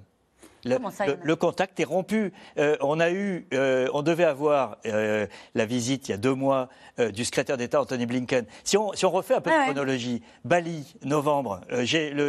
[0.65, 2.33] Le, contact est rompu.
[2.57, 6.33] Euh, on a eu, euh, on devait avoir euh, la visite il y a deux
[6.33, 6.69] mois
[7.13, 8.45] du secrétaire d'État Anthony Blinken.
[8.63, 11.83] Si on, si on refait un peu de ah chronologie, Bali, novembre, le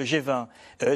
[0.04, 0.46] G20,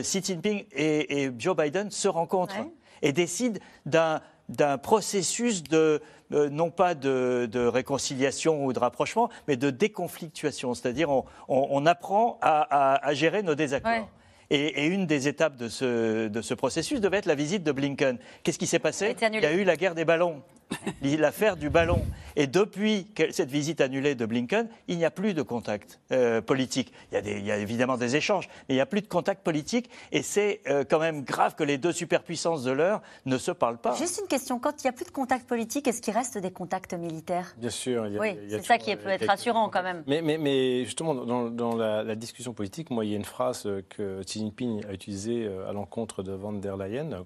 [0.03, 2.55] Xi Jinping et, Joe Biden se rencontrent
[3.03, 10.75] et décident d'un processus de non pas de, réconciliation ou de rapprochement, mais de déconflictuation.
[10.75, 14.09] C'est-à-dire on, on, apprend à, à, gérer nos désaccords.
[14.51, 18.19] Et, une des étapes de ce, de ce processus devait être la visite de Blinken.
[18.43, 19.17] Qu'est-ce qui s'est passé?
[19.21, 20.43] Il y a eu la guerre des ballons.
[21.19, 22.03] l'affaire du ballon.
[22.37, 26.93] Et depuis cette visite annulée de Blinken, il n'y a plus de contact euh, politique.
[27.11, 29.03] Il y, a des, il y, a évidemment des échanges, mais il n'y a plus
[29.03, 29.89] de contact politique.
[30.11, 33.79] Et c'est euh, quand même grave que les deux superpuissances de l'heure ne se parlent
[33.79, 33.95] pas.
[33.95, 34.59] Juste une question.
[34.59, 37.55] Quand il n'y a plus de contact politique, est-ce qu'il reste des contacts militaires?
[37.57, 38.07] Bien sûr.
[38.07, 40.03] Il y a, oui, c'est ça qui peut être rassurant quand même.
[40.07, 44.23] Mais, mais, mais justement, dans, la, discussion politique, moi, il y a une phrase que
[44.23, 47.25] Xi Jinping a utilisée euh, à l'encontre de Van der Leyen,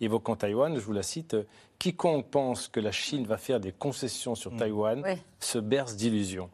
[0.00, 1.36] évoquant Taïwan, je vous la cite
[1.78, 4.56] quiconque pense que la Chine va faire des concessions sur mm.
[4.56, 5.04] Taïwan
[5.40, 6.50] se berce d'illusions.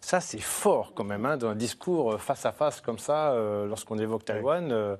[0.00, 3.32] Ça, c'est fort quand même, hein, dans un discours euh, face à face comme ça,
[3.32, 4.70] euh, lorsqu'on évoque Taïwan.
[4.70, 4.96] Euh,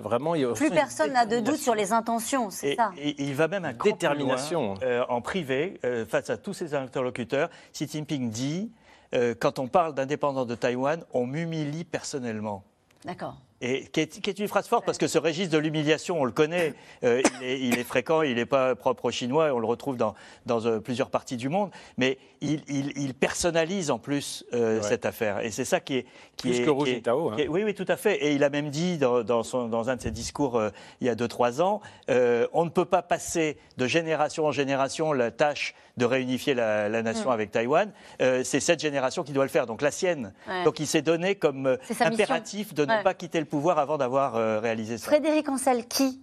[0.00, 2.92] vraiment, il plus personne n'a de doute sur les intentions, c'est ça.
[2.96, 4.74] Et il va même à détermination
[5.08, 7.50] en privé face à tous ses interlocuteurs.
[7.72, 8.70] Xi Jinping dit
[9.14, 12.64] euh, quand on parle d'indépendance de Taïwan, on m'humilie personnellement.
[13.04, 13.36] D'accord.
[13.60, 16.74] Et qui est, une phrase forte parce que ce registre de l'humiliation, on le connaît,
[17.04, 20.14] euh, il, est, fréquent, il n'est pas propre aux Chinois, on le retrouve dans,
[20.50, 25.40] euh, plusieurs parties du monde, mais il, personnalise en plus euh, cette affaire.
[25.40, 26.06] Et c'est ça qui est.
[26.36, 27.46] Qui plus est, que hein.
[27.48, 28.16] oui, oui, tout à fait.
[28.16, 30.60] Et il a même dit dans, son, dans un de ses discours
[31.00, 35.30] il y a 2-3 ans on ne peut pas passer de génération en génération la
[35.30, 37.32] tâche de réunifier la, nation mm.
[37.32, 37.92] avec Taïwan.
[38.18, 40.32] c'est cette génération qui doit le faire, donc la sienne.
[40.64, 44.98] Donc il s'est donné comme impératif de ne pas quitter pouvoir avant d'avoir euh, réalisé
[44.98, 45.06] ça.
[45.06, 46.20] Frédéric Ancel, qui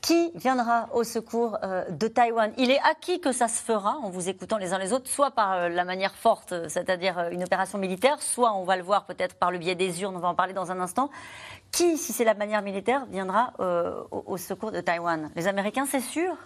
[0.00, 2.52] qui viendra au secours euh, de Taïwan?
[2.58, 5.30] Il est acquis que ça se fera en vous écoutant les uns les autres, soit
[5.30, 9.34] par euh, la manière forte, c'est-à-dire une opération militaire, soit on va le voir peut-être
[9.36, 11.08] par le biais des urnes, on va en parler dans un instant.
[11.72, 13.54] Qui, si c'est la manière militaire, viendra
[14.10, 15.30] au, secours de Taïwan?
[15.36, 16.36] Les Américains, c'est sûr?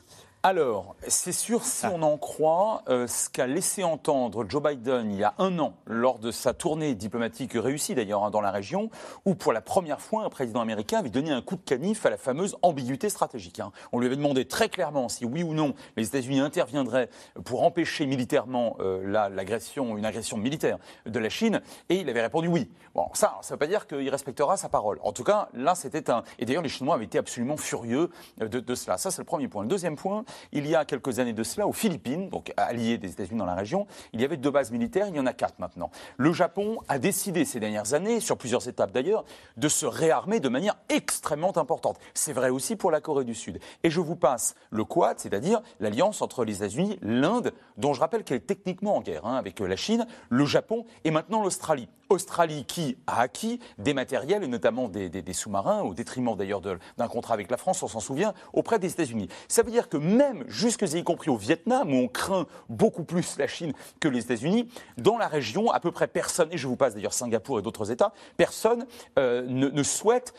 [0.44, 5.18] Alors, c'est sûr, si on en croit euh, ce qu'a laissé entendre Joe Biden il
[5.18, 8.88] y a un an, lors de sa tournée diplomatique réussie d'ailleurs hein, dans la région,
[9.24, 12.10] où pour la première fois un président américain avait donné un coup de canif à
[12.10, 13.58] la fameuse ambiguïté stratégique.
[13.58, 13.72] Hein.
[13.90, 17.10] On lui avait demandé très clairement si oui ou non les États-Unis interviendraient
[17.44, 22.46] pour empêcher militairement euh, l'agression, une agression militaire de la Chine, et il avait répondu
[22.46, 22.70] oui.
[22.94, 25.00] Bon, ça, ça ne veut pas dire qu'il respectera sa parole.
[25.02, 26.22] En tout cas, là, c'était un.
[26.38, 28.98] Et d'ailleurs, les Chinois avaient été absolument furieux de, de cela.
[28.98, 29.62] Ça, c'est le premier point.
[29.62, 33.10] Le deuxième point, il y a quelques années de cela, aux Philippines, donc alliés des
[33.10, 35.58] États-Unis dans la région, il y avait deux bases militaires, il y en a quatre
[35.58, 35.90] maintenant.
[36.16, 39.24] Le Japon a décidé ces dernières années, sur plusieurs étapes d'ailleurs,
[39.56, 41.98] de se réarmer de manière extrêmement importante.
[42.14, 43.60] C'est vrai aussi pour la Corée du Sud.
[43.82, 48.24] Et je vous passe le Quad, c'est-à-dire l'alliance entre les États-Unis, l'Inde, dont je rappelle
[48.24, 51.88] qu'elle est techniquement en guerre hein, avec la Chine, le Japon et maintenant l'Australie.
[52.08, 57.34] Australie qui a acquis des matériels, et notamment des, sous-marins, au détriment d'ailleurs d'un contrat
[57.34, 59.28] avec la France, on s'en souvient, auprès des États-Unis.
[59.48, 63.36] Ça veut dire que même, jusque y compris au Vietnam, où on craint beaucoup plus
[63.38, 66.76] la Chine que les États-Unis, dans la région, à peu près personne, et je vous
[66.76, 68.86] passe d'ailleurs Singapour et d'autres États, personne
[69.18, 70.34] euh, ne, souhaite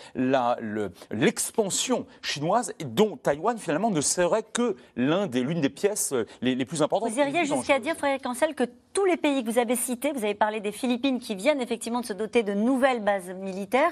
[1.11, 6.81] l'expansion chinoise, dont Taïwan finalement ne serait que l'une des, des pièces euh, les, plus
[6.81, 7.11] importantes.
[7.11, 10.23] Vous iriez jusqu'à dire, Frédéric Cancel, que tous les pays que vous avez cités, vous
[10.23, 13.91] avez parlé des Philippines qui viennent effectivement de se doter de nouvelles bases militaires,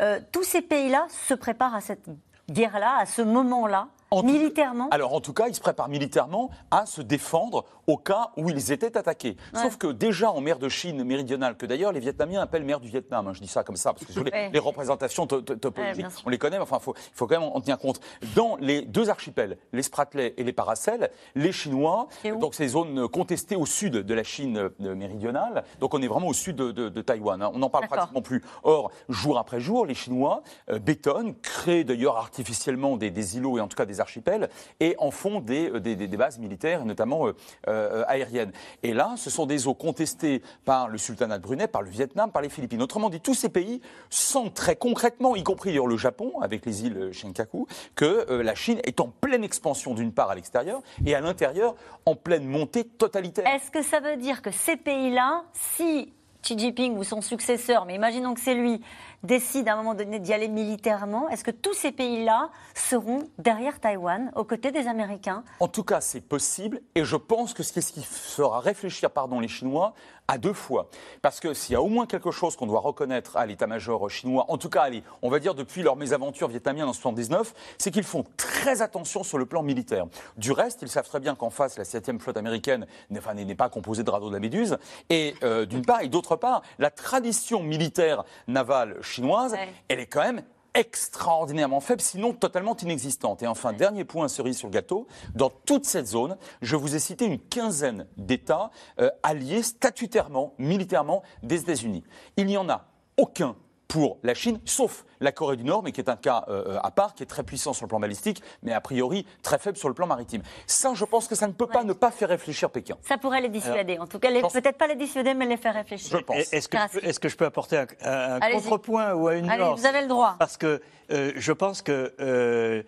[0.00, 2.06] euh, tous ces pays-là se préparent à cette
[2.50, 3.88] guerre-là, à ce moment-là
[4.22, 8.48] militairement Alors en tout cas, ils se préparent militairement à se défendre au cas où
[8.50, 9.36] ils étaient attaqués.
[9.54, 12.88] Sauf que déjà en mer de Chine méridionale, que d'ailleurs les Vietnamiens appellent mer du
[12.88, 14.20] Vietnam, hein, je dis ça comme ça, parce que
[14.52, 18.00] les, représentations topologiques, on les connaît, mais enfin, il faut, quand même en tenir compte.
[18.34, 22.08] Dans les deux archipels, les Spratleys et les Paracels, les Chinois,
[22.40, 26.28] donc ces zones contestées au sud de la Chine euh, méridionale, donc on est vraiment
[26.28, 27.50] au sud de, Taïwan, hein.
[27.54, 28.42] on n'en parle pratiquement plus.
[28.62, 33.60] Or, jour après jour, les Chinois euh, bétonnent, créent d'ailleurs artificiellement des, des îlots et
[33.60, 34.48] en tout cas des archipels
[34.80, 37.32] et en font des, euh, des, bases militaires, notamment euh,
[37.68, 38.52] euh, aériennes.
[38.82, 42.30] Et là, ce sont des eaux contestées par le sultanat de Brunei, par le Vietnam,
[42.30, 42.82] par les Philippines.
[42.82, 43.80] Autrement dit, tous ces pays
[44.10, 49.00] sentent très concrètement, y compris le Japon, avec les îles Shenkaku, que la Chine est
[49.00, 51.74] en pleine expansion d'une part à l'extérieur et à l'intérieur
[52.06, 53.46] en pleine montée totalitaire.
[53.46, 56.12] Est-ce que ça veut dire que ces pays-là, si
[56.46, 58.80] Xi Jinping ou son successeur, mais imaginons que c'est lui,
[59.24, 63.80] décide à un moment donné d'y aller militairement, est-ce que tous ces pays-là seront derrière
[63.80, 65.42] Taïwan, aux côtés des Américains?
[65.58, 69.94] En tout cas, c'est possible, et je pense que ce qui fera réfléchir les Chinois
[70.28, 70.88] à deux fois.
[71.22, 74.44] Parce que s'il y a au moins quelque chose qu'on doit reconnaître à l'état-major chinois,
[74.48, 78.04] en tout cas, allez, on va dire depuis leur mésaventure vietnamienne en 79, c'est qu'ils
[78.04, 80.06] font très attention sur le plan militaire.
[80.36, 84.02] Du reste, ils savent très bien qu'en face, la 7e flotte américaine n'est pas composée
[84.02, 84.78] de radeaux de la Méduse,
[85.10, 89.54] et euh, d'une part, et d'autre part, la tradition militaire navale chinoise,
[89.88, 90.42] elle est quand même
[90.76, 93.42] extraordinairement faible, sinon totalement inexistante.
[93.42, 96.98] Et enfin, dernier point cerise sur le gâteau, dans toute cette zone, je vous ai
[96.98, 102.04] cité une quinzaine d'États euh, alliés statutairement, militairement des États-Unis.
[102.36, 102.86] Il n'y en a
[103.16, 103.56] aucun
[103.88, 106.90] pour la Chine, sauf la Corée du Nord, mais qui est un cas euh, à
[106.90, 109.88] part, qui est très puissant sur le plan balistique, mais a priori très faible sur
[109.88, 110.42] le plan maritime.
[110.66, 112.96] Ça, je pense que ça ne peut pas ne pas faire réfléchir Pékin.
[113.02, 116.18] Ça pourrait les dissuader, en tout cas, peut-être pas les dissuader, mais les faire réfléchir.
[116.18, 116.52] Je pense.
[116.52, 120.36] Est-ce que, je peux apporter un, contrepoint ou une Allez, Vous avez le droit.
[120.38, 122.82] Parce que euh, je pense que euh,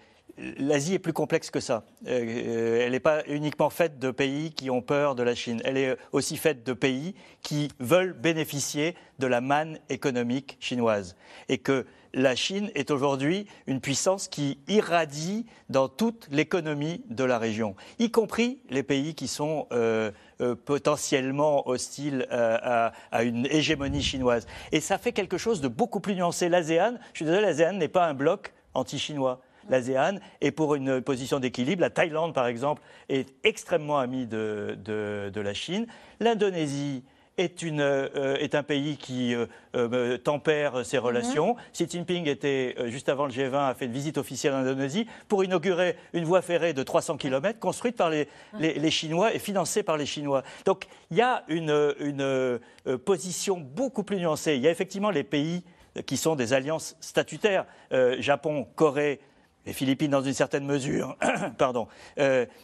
[0.59, 1.85] l'Asie est plus complexe que ça.
[2.07, 5.61] Euh, elle n'est pas uniquement faite de pays qui ont peur de la Chine.
[5.65, 11.17] Elle est aussi faite de pays qui veulent bénéficier de la manne économique chinoise.
[11.49, 17.39] Et que la Chine est aujourd'hui une puissance qui irradie dans toute l'économie de la
[17.39, 24.03] région, y compris les pays qui sont euh, euh, potentiellement hostiles à, à, une hégémonie
[24.03, 24.47] chinoise.
[24.73, 26.49] Et ça fait quelque chose de beaucoup plus nuancé.
[26.49, 31.41] L'ASEAN, je suis désolé, l'ASEAN n'est pas un bloc anti-chinois l'ASEAN est pour une position
[31.41, 31.81] d'équilibre.
[31.81, 35.87] La Thaïlande, par exemple, est extrêmement amie de, de, la Chine.
[36.21, 37.03] L'Indonésie
[37.39, 41.57] est, une, euh, est un pays qui euh, euh, tempère ses relations.
[41.73, 45.45] Xi Jinping était, juste avant le G20, a fait une visite officielle en Indonésie pour
[45.45, 48.29] inaugurer une voie ferrée de 300 km construite par les,
[48.59, 50.43] les, Chinois et financée par les Chinois.
[50.65, 52.59] Donc il y a une, une
[53.05, 54.57] position beaucoup plus nuancée.
[54.57, 55.63] Il y a effectivement les pays
[56.07, 57.67] qui sont des alliances statutaires.
[58.19, 59.21] Japon, Corée,
[59.69, 61.17] les Philippines dans une certaine mesure,
[61.59, 61.87] pardon.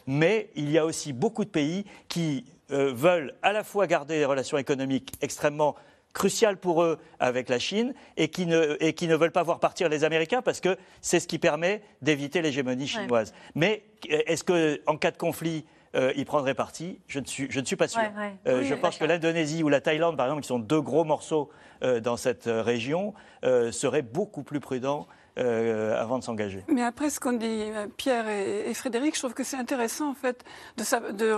[0.07, 4.17] mais il y a aussi beaucoup de pays qui euh, veulent à la fois garder
[4.17, 5.75] des relations économiques extrêmement
[6.13, 9.59] cruciales pour eux avec la Chine et qui ne, et qui ne veulent pas voir
[9.59, 13.35] partir les Américains parce que c'est ce qui permet d'éviter l'hégémonie chinoise.
[13.53, 15.65] Mais euh, est-ce qu'en cas de conflit,
[15.95, 16.99] euh, ils prendraient parti?
[17.07, 18.01] Je ne, suis, je ne suis pas sûr.
[18.47, 21.51] je pense que l'Indonésie ou la Thaïlande, par exemple, qui sont deux gros morceaux
[22.01, 23.13] dans cette région,
[23.43, 26.63] seraient beaucoup plus prudents euh, avant de s'engager.
[26.69, 30.13] Mais après ce qu'ont dit euh, Pierre et, Frédéric, je trouve que c'est intéressant en
[30.13, 30.45] fait
[30.77, 31.33] de, de,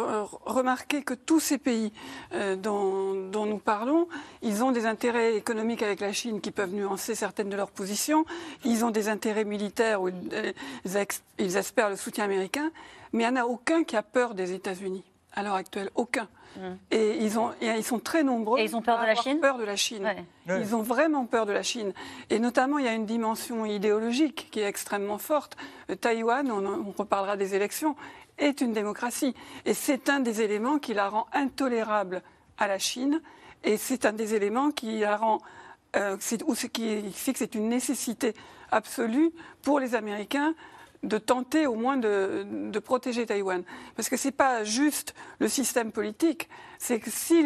[0.46, 1.92] remarquer que tous ces pays
[2.34, 4.08] euh, dont, dont, nous parlons,
[4.44, 8.24] ils ont des intérêts économiques avec la Chine qui peuvent nuancer certaines de leurs positions.
[8.64, 12.70] Ils ont des intérêts militaires où ils, espèrent le soutien américain,
[13.14, 16.28] mais il n'y en a aucun qui a peur des États-Unis à l'heure actuelle, aucun.
[16.56, 16.60] Mm.
[16.92, 18.60] Et ils, ont, ils sont très nombreux.
[18.60, 20.08] Et ils ont peur de la Chine peur de la Chine.
[20.48, 21.94] Ils ont vraiment peur de la Chine.
[22.30, 25.58] Et notamment, il y a une dimension idéologique qui est extrêmement forte.
[26.02, 27.96] Taïwan, on, reparlera des élections,
[28.38, 29.36] est une démocratie.
[29.66, 32.22] Et c'est un des éléments qui la rend intolérable
[32.58, 33.22] à la Chine.
[33.64, 35.40] Et c'est un des éléments qui la rend.
[35.96, 38.34] Euh, ou qui fait que c'est une nécessité
[38.72, 39.32] absolue
[39.64, 40.54] pour les Américains
[41.04, 43.64] de tenter au moins de, protéger Taïwan.
[43.96, 47.42] Parce que ce n'est pas juste le système politique, c'est que si,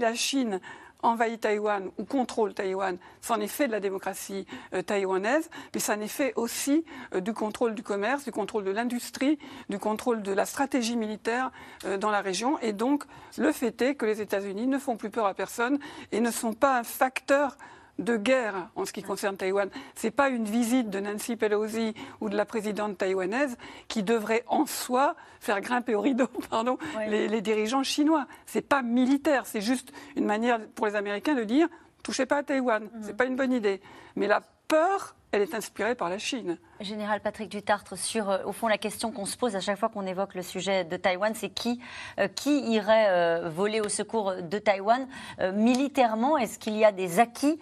[0.00, 0.60] la Chine
[1.02, 5.96] envahit Taïwan ou contrôle Taïwan, c'en est fait de la démocratie euh, taïwanaise, mais ça
[5.96, 10.22] en est fait aussi euh, du contrôle du commerce, du contrôle de l'industrie, du contrôle
[10.22, 11.52] de la stratégie militaire
[11.84, 12.58] euh, dans la région.
[12.60, 13.04] Et donc,
[13.36, 15.78] le fait est que les États-Unis ne font plus peur à personne
[16.10, 17.58] et ne sont pas un facteur
[17.98, 19.70] de guerre en ce qui concerne Taïwan.
[19.94, 23.56] Ce n'est pas une visite de Nancy Pelosi ou de la présidente taïwanaise
[23.88, 26.78] qui devrait en soi faire grimper au rideau pardon,
[27.08, 28.26] les, dirigeants chinois.
[28.46, 31.68] Ce n'est pas militaire, c'est juste une manière pour les Américains de dire
[32.02, 33.80] touchez pas à Taïwan, ce n'est pas une bonne idée.
[34.16, 36.58] Mais la peur elle est inspirée par la Chine.
[36.80, 39.88] Général Patrick Dutartre, sur euh, au fond la question qu'on se pose à chaque fois
[39.88, 41.80] qu'on évoque le sujet de Taïwan, c'est qui,
[42.18, 45.06] euh, qui irait euh, voler au secours de Taïwan
[45.52, 46.38] militairement?
[46.38, 47.58] Est-ce qu'il y a des acquis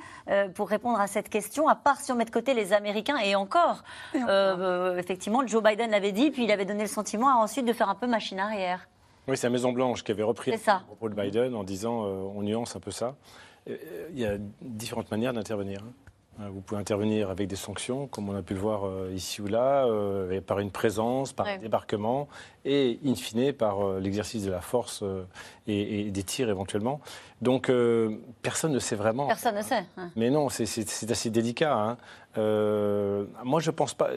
[0.55, 3.35] pour répondre à cette question, à part si on met de côté les Américains et
[3.35, 3.83] encore,
[4.99, 7.95] effectivement, Joe Biden l'avait dit, puis il avait donné le sentiment ensuite de faire un
[7.95, 8.89] peu machine arrière.
[9.29, 12.43] Oui, c'est la Maison Blanche qui avait repris le propos de Biden en disant on
[12.43, 13.15] nuance un peu ça.
[13.67, 15.83] Il y a différentes manières d'intervenir.
[16.41, 19.43] Euh, vous pouvez intervenir avec des sanctions, comme on a pu le voir euh, ici
[19.43, 22.29] ou là, euh, par une présence, par un débarquement,
[22.65, 25.03] et in fine par l'exercice de la force
[25.67, 27.01] et, des tirs éventuellement.
[27.41, 27.71] Donc
[28.43, 29.27] personne ne sait vraiment.
[29.27, 29.85] Personne ne sait.
[29.97, 30.11] Hein.
[30.17, 31.75] Mais non, c'est assez délicat.
[31.75, 31.97] Hein.
[32.39, 34.11] Euh, moi, je pense pas.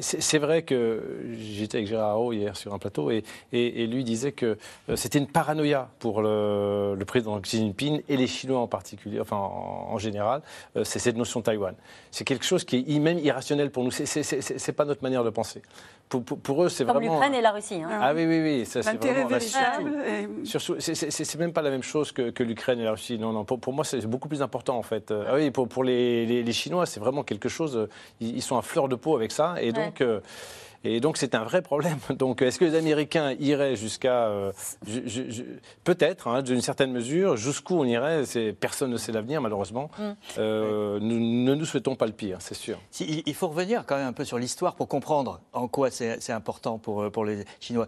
[0.00, 4.32] C'est vrai que j'étais avec Gérard Haro hier sur un plateau et, et, lui disait
[4.32, 9.20] que euh, c'était une paranoïa pour le, président Xi Jinping et les Chinois en particulier,
[9.20, 10.42] enfin en, général.
[10.76, 11.74] Euh, c'est cette notion de Taïwan.
[12.10, 13.90] C'est quelque chose qui est même irrationnel pour nous.
[13.90, 15.62] C'est pas notre manière de penser.
[16.20, 17.00] Pour, eux, c'est vraiment.
[17.00, 17.82] Comme l'Ukraine et la Russie.
[17.82, 17.88] Hein.
[18.00, 18.64] Ah oui, oui, oui.
[18.66, 19.92] C'est vraiment véritable.
[20.44, 23.18] C'est même pas la même chose que, l'Ukraine et la Russie.
[23.18, 23.44] Non, non.
[23.44, 25.12] Pour, moi, c'est beaucoup plus important en fait.
[25.12, 27.88] Ah oui, pour, pour les, les Chinois, c'est vraiment quelque chose
[28.20, 29.54] ils sont à fleur de peau avec ça.
[29.60, 30.00] Et donc.
[30.00, 30.20] Euh,
[30.84, 31.98] et donc c'est un vrai problème.
[32.18, 34.52] Donc est-ce que les Américains iraient jusqu'à euh,
[35.84, 38.22] peut-être hein, d'une certaine mesure jusqu'où on irait
[38.58, 39.90] Personne ne sait l'avenir malheureusement.
[39.98, 40.12] Mm.
[40.38, 42.78] nous ne nous souhaitons pas le pire, c'est sûr.
[43.00, 46.78] il faut revenir quand même un peu sur l'histoire pour comprendre en quoi c'est important
[46.78, 47.86] pour, pour les Chinois.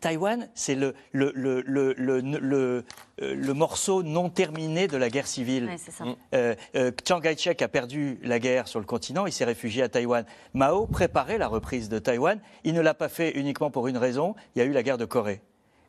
[0.00, 2.84] Taïwan, c'est le, le, le, le,
[3.18, 5.70] le, morceau non terminé de la guerre civile.
[6.00, 6.04] Mm.
[6.34, 9.88] Euh, euh, Chiang Kai-shek a perdu la guerre sur le continent, il s'est réfugié à
[9.88, 10.24] Taïwan.
[10.54, 12.40] Mao préparait la reprise de Taïwan.
[12.64, 14.98] Il ne l'a pas fait uniquement pour une raison, il y a eu la guerre
[14.98, 15.42] de Corée.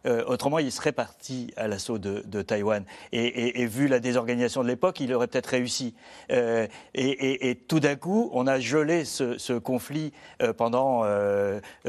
[0.06, 2.86] Euh, autrement, il serait parti à l'assaut de, Taïwan.
[3.12, 5.94] Et, vu la désorganisation de l'époque, il aurait peut-être réussi.
[6.32, 11.04] Euh, et, tout d'un coup, on a gelé ce, conflit euh, pendant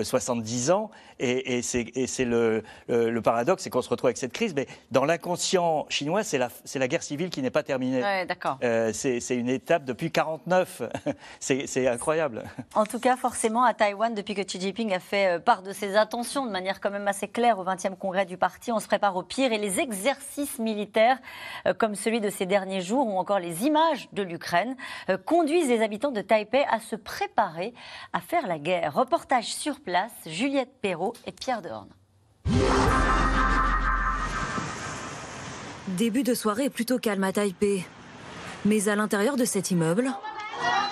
[0.00, 0.90] 70 ans.
[1.22, 4.54] Et, c'est le, le, paradoxe, c'est qu'on se retrouve avec cette crise.
[4.54, 8.02] Mais dans l'inconscient chinois, c'est la, la, guerre civile qui n'est pas terminée.
[8.02, 8.58] Ouais, d'accord.
[8.92, 10.82] c'est une étape depuis 49.
[11.40, 12.44] c'est incroyable.
[12.74, 15.96] En tout cas, forcément, à Taïwan, depuis que Xi Jinping a fait part de ses
[15.96, 18.72] intentions de manière quand même assez claire au XXe congrès du parti.
[18.72, 21.18] On se prépare au pire et les exercices militaires,
[21.66, 24.76] euh, comme celui de ces derniers jours, ou encore les images de l'Ukraine,
[25.08, 27.74] euh, conduisent les habitants de Taipei à se préparer
[28.12, 28.94] à faire la guerre.
[28.94, 31.90] Reportage sur place, Juliette Perrault et Pierre Dehorne.
[35.88, 37.84] Début de soirée plutôt calme à Taipei.
[38.64, 40.12] Mais à l'intérieur de cet immeuble...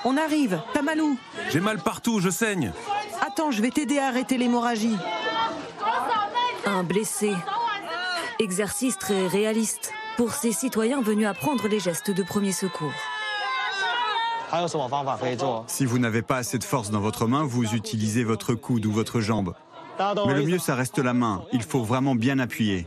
[0.05, 1.19] On arrive, Tamalou
[1.51, 2.73] J'ai mal partout, je saigne.
[3.21, 4.97] Attends, je vais t'aider à arrêter l'hémorragie.
[6.67, 7.33] Un blessé.
[8.39, 12.93] Exercice très réaliste pour ces citoyens venus apprendre les gestes de premier secours.
[15.67, 18.93] Si vous n'avez pas assez de force dans votre main, vous utilisez votre coude ou
[18.93, 19.55] votre jambe.
[20.27, 21.43] Mais le mieux, ça reste la main.
[21.53, 22.87] Il faut vraiment bien appuyer.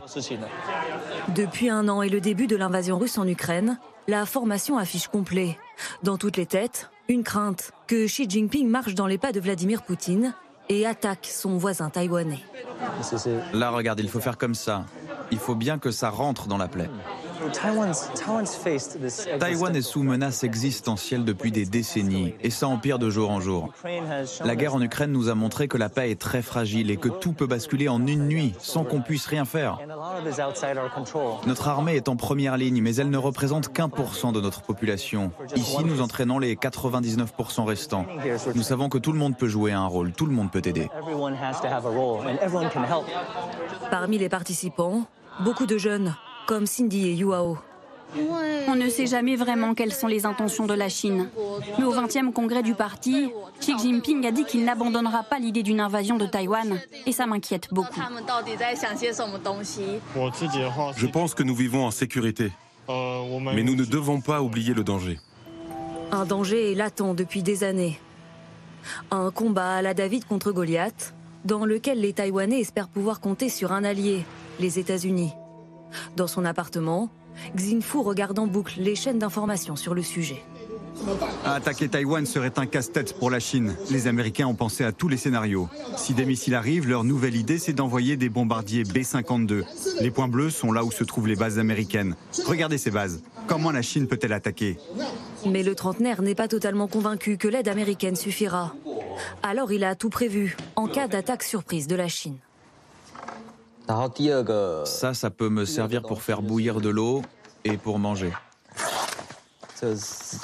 [1.34, 5.58] Depuis un an et le début de l'invasion russe en Ukraine, la formation affiche complet.
[6.02, 9.82] Dans toutes les têtes, une crainte que Xi Jinping marche dans les pas de Vladimir
[9.82, 10.34] Poutine
[10.68, 12.40] et attaque son voisin taïwanais.
[13.52, 14.84] Là, regarde, il faut faire comme ça.
[15.30, 16.90] Il faut bien que ça rentre dans la plaie.
[19.38, 23.70] Taïwan est sous menace existentielle depuis des décennies et ça empire de jour en jour.
[24.44, 27.08] La guerre en Ukraine nous a montré que la paix est très fragile et que
[27.08, 29.78] tout peut basculer en une nuit sans qu'on puisse rien faire.
[31.46, 34.62] Notre armée est en première ligne, mais elle ne représente qu'un pour cent de notre
[34.62, 35.32] population.
[35.56, 38.06] Ici, nous entraînons les 99% restants.
[38.54, 40.88] Nous savons que tout le monde peut jouer un rôle, tout le monde peut aider.
[43.90, 45.06] Parmi les participants,
[45.40, 46.14] beaucoup de jeunes
[46.46, 47.58] comme Cindy et Yuao.
[48.68, 51.30] On ne sait jamais vraiment quelles sont les intentions de la Chine.
[51.78, 53.30] Mais au 20e congrès du parti,
[53.60, 57.68] Xi Jinping a dit qu'il n'abandonnera pas l'idée d'une invasion de Taïwan, et ça m'inquiète
[57.72, 58.00] beaucoup.
[60.96, 62.52] Je pense que nous vivons en sécurité.
[62.88, 65.18] Mais nous ne devons pas oublier le danger.
[66.10, 67.98] Un danger est latent depuis des années.
[69.10, 71.14] Un combat à la David contre Goliath,
[71.46, 74.24] dans lequel les Taïwanais espèrent pouvoir compter sur un allié,
[74.60, 75.32] les États-Unis.
[76.16, 77.10] Dans son appartement,
[77.56, 80.42] Xinfu regarde en boucle les chaînes d'information sur le sujet.
[81.44, 83.74] Attaquer Taïwan serait un casse-tête pour la Chine.
[83.90, 85.68] Les Américains ont pensé à tous les scénarios.
[85.96, 89.64] Si des missiles arrivent, leur nouvelle idée, c'est d'envoyer des bombardiers B-52.
[90.00, 92.14] Les points bleus sont là où se trouvent les bases américaines.
[92.46, 93.22] Regardez ces bases.
[93.46, 94.78] Comment la Chine peut-elle attaquer
[95.46, 98.74] Mais le trentenaire n'est pas totalement convaincu que l'aide américaine suffira.
[99.42, 102.36] Alors il a tout prévu, en cas d'attaque surprise de la Chine.
[104.84, 107.22] Ça, ça peut me servir pour faire bouillir de l'eau
[107.64, 108.32] et pour manger.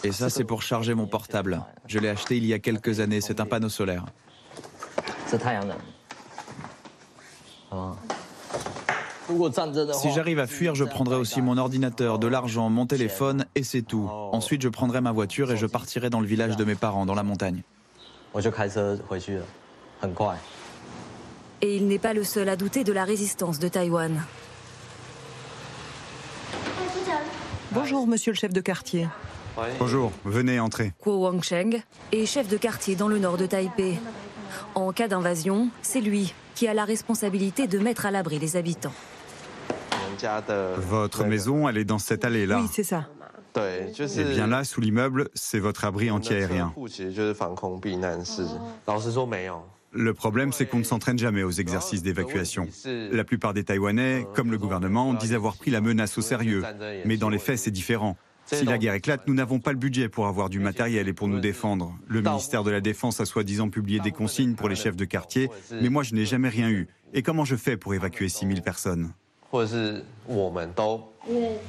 [0.02, 1.62] Et ça, c'est pour charger mon portable.
[1.86, 4.04] Je l'ai acheté il y a quelques années, c'est un panneau solaire.
[9.92, 13.82] Si j'arrive à fuir, je prendrai aussi mon ordinateur, de l'argent, mon téléphone et c'est
[13.82, 14.08] tout.
[14.10, 17.14] Ensuite, je prendrai ma voiture et je partirai dans le village de mes parents, dans
[17.14, 17.62] la montagne.
[21.60, 24.22] Et il n'est pas le seul à douter de la résistance de Taïwan.
[27.72, 29.08] Bonjour, monsieur le chef de quartier.
[29.78, 30.92] Bonjour, venez entrer.
[31.02, 31.82] Kuo Wangcheng
[32.12, 33.98] est chef de quartier dans le nord de Taipei.
[34.74, 38.94] En cas d'invasion, c'est lui qui a la responsabilité de mettre à l'abri les habitants.
[40.76, 42.60] Votre maison, elle est dans cette allée-là.
[42.60, 43.08] Oui, c'est ça.
[43.56, 46.72] Et bien là, sous l'immeuble, c'est votre abri anti-aérien.
[49.92, 52.68] Le problème, c'est qu'on ne s'entraîne jamais aux exercices d'évacuation.
[52.84, 56.62] La plupart des Taïwanais, comme le gouvernement, disent avoir pris la menace au sérieux.
[57.04, 58.16] Mais dans les faits, c'est différent.
[58.46, 61.28] Si la guerre éclate, nous n'avons pas le budget pour avoir du matériel et pour
[61.28, 61.94] nous défendre.
[62.06, 65.50] Le ministère de la Défense a soi-disant publié des consignes pour les chefs de quartier,
[65.82, 66.88] mais moi je n'ai jamais rien eu.
[67.12, 69.12] Et comment je fais pour évacuer 6000 personnes?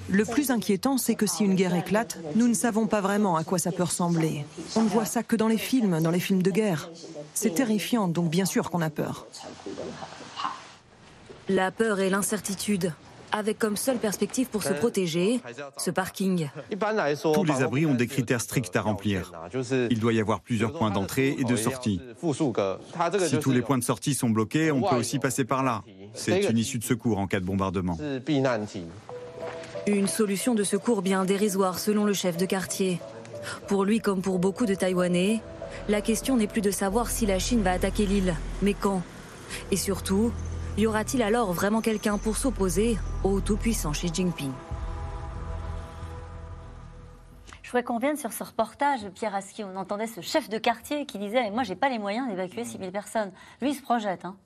[0.10, 3.44] Le plus inquiétant, c'est que si une guerre éclate, nous ne savons pas vraiment à
[3.44, 4.46] quoi ça peut ressembler.
[4.76, 6.90] On ne voit ça que dans les films, dans les films de guerre.
[7.34, 9.28] C'est terrifiant, donc bien sûr qu'on a peur.
[11.48, 12.94] La peur et l'incertitude,
[13.32, 15.42] avec comme seule perspective pour se protéger,
[15.78, 16.50] ce parking.
[17.34, 19.32] Tous les abris ont des critères stricts à remplir.
[19.90, 22.02] Il doit y avoir plusieurs points d'entrée et de sortie.
[23.28, 25.84] Si tous les points de sortie sont bloqués, on peut aussi passer par là.
[26.14, 27.98] C'est une issue de secours en cas de bombardement.
[29.88, 33.00] Une solution de secours bien dérisoire selon le chef de quartier.
[33.68, 35.42] Pour lui comme pour beaucoup de Taïwanais,
[35.88, 39.02] la question n'est plus de savoir si la Chine va attaquer l'île, mais quand.
[39.72, 40.32] Et surtout,
[40.80, 44.52] y aura-t-il alors vraiment quelqu'un pour s'opposer au tout-puissant Xi Jinping?
[47.62, 49.64] Je voudrais qu'on revienne sur ce reportage Pierre Aski.
[49.64, 52.92] On entendait ce chef de quartier qui disait Moi, j'ai pas les moyens d'évacuer 6000
[52.92, 53.32] personnes.
[53.62, 54.26] Lui, il se projette.
[54.26, 54.38] Hein.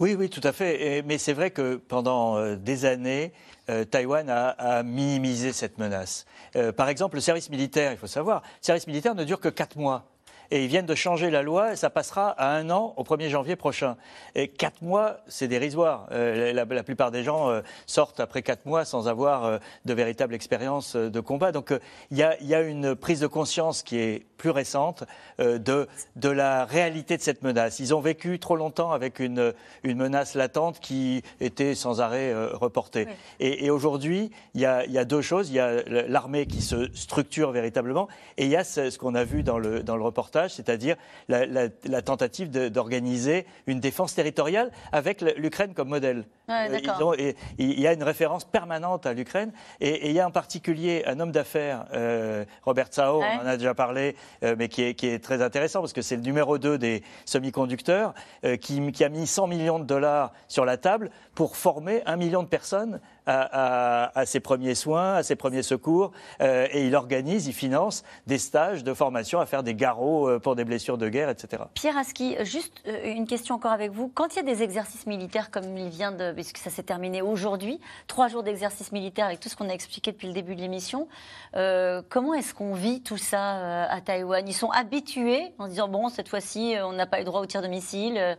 [0.00, 1.02] Oui, oui, tout à fait.
[1.06, 3.32] mais c'est vrai que pendant euh, des années,
[3.68, 6.26] euh, Taïwan a, minimisé cette menace.
[6.56, 9.48] Euh, par exemple, le service militaire, il faut savoir, le service militaire ne dure que
[9.48, 10.09] 4 mois.
[10.50, 13.28] Et ils viennent de changer la loi, et ça passera à un an au 1er
[13.28, 13.96] janvier prochain.
[14.34, 16.06] Et quatre mois, c'est dérisoire.
[16.12, 20.34] Euh, la, plupart des gens euh, sortent après quatre mois sans avoir euh, de véritable
[20.34, 21.52] expérience de combat.
[21.52, 21.72] Donc
[22.10, 25.04] il y, a, une prise de conscience qui est plus récente
[25.38, 25.86] de,
[26.16, 27.78] de la réalité de cette menace.
[27.78, 33.06] Ils ont vécu trop longtemps avec une, une menace latente qui était sans arrêt reportée.
[33.38, 35.50] Et, aujourd'hui, il y, a, il y a deux choses.
[35.50, 39.24] Il y a l'armée qui se structure véritablement, et il y a ce, qu'on a
[39.24, 40.96] vu dans le, dans le reportage, c'est-à-dire
[41.28, 46.24] la, la, tentative d'organiser une défense territoriale avec l'Ukraine comme modèle.
[46.48, 50.30] Euh, et, il y a une référence permanente à l'Ukraine, et, il y a en
[50.30, 54.82] particulier un homme d'affaires, euh, Robert Sao, on en a déjà parlé, euh, mais qui
[54.82, 58.14] est, qui est, très intéressant parce que c'est le numéro 2 des semi-conducteurs,
[58.60, 62.42] qui, qui a mis 100 millions de dollars sur la table pour former un million
[62.42, 63.00] de personnes
[63.30, 68.38] à, ses premiers soins, à ses premiers secours, euh, et il organise, il finance des
[68.38, 71.64] stages de formation à faire des garrots euh, pour des blessures de guerre, etc.
[71.74, 74.08] Pierre Aski, juste euh, une question encore avec vous.
[74.08, 77.22] Quand il y a des exercices militaires comme il vient de, puisque ça s'est terminé
[77.22, 80.60] aujourd'hui, trois jours d'exercices militaires avec tout ce qu'on a expliqué depuis le début de
[80.60, 81.08] l'émission,
[81.52, 84.46] comment est-ce qu'on vit tout ça à Taïwan?
[84.46, 87.46] Ils sont habitués en se disant bon cette fois-ci on n'a pas eu droit au
[87.46, 88.36] tir de missiles.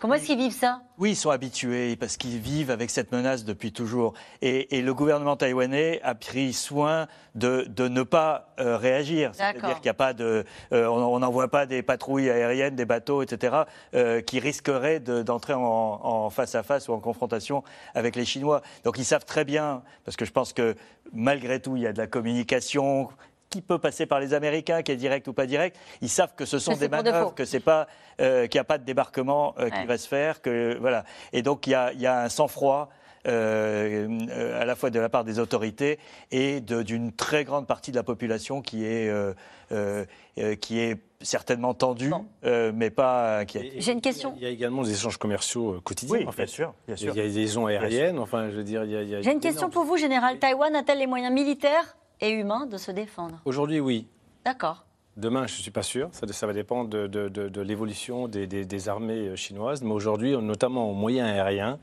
[0.00, 0.82] Comment est-ce qu'ils vivent ça?
[0.98, 4.14] Oui, ils sont habitués parce qu'ils vivent avec cette menace depuis toujours.
[4.42, 9.30] Et, le gouvernement taïwanais a pris soin de, ne pas euh, réagir.
[9.32, 13.22] C'est-à-dire qu'il n'y a pas de, euh, on n'envoie pas des patrouilles aériennes, des bateaux,
[13.22, 13.62] etc.,
[13.94, 17.64] euh, qui risqueraient d'entrer en, face à face ou en confrontation
[17.94, 18.60] avec les Chinois.
[18.84, 20.74] Donc ils savent très bien, parce que je pense que
[21.12, 23.08] malgré tout, il y a de la communication
[23.48, 25.78] qui peut passer par les Américains, qui est direct ou pas direct.
[26.02, 27.86] Ils savent que ce sont des manœuvres, que c'est pas,
[28.18, 31.04] qu'il n'y a pas de débarquement qui va se faire, que voilà.
[31.32, 32.90] Et donc il y a, y a un sang-froid.
[33.26, 35.98] Euh, à la fois de la part des autorités
[36.30, 39.32] et d'une très grande partie de la population qui est, euh,
[39.72, 40.04] euh,
[40.56, 42.12] qui est certainement tendue,
[42.42, 43.72] mais pas inquiète.
[43.78, 44.34] J'ai une question.
[44.36, 46.18] Il y a également des échanges commerciaux quotidiens.
[46.18, 46.44] Oui, en fait.
[46.44, 46.74] bien sûr.
[46.86, 48.18] Il y a des liaisons aériennes.
[48.18, 50.38] Enfin, je veux dire, J'ai une question pour vous, général.
[50.38, 53.40] Taïwan a-t-elle les moyens militaires et humains de se défendre?
[53.46, 54.06] Aujourd'hui, oui.
[54.44, 54.84] D'accord.
[55.16, 56.08] Demain, je ne suis pas sûr.
[56.12, 59.82] Ça, ça va dépendre de, de, de, l'évolution des, des, des, armées chinoises.
[59.82, 61.78] Mais aujourd'hui, notamment en moyens aériens,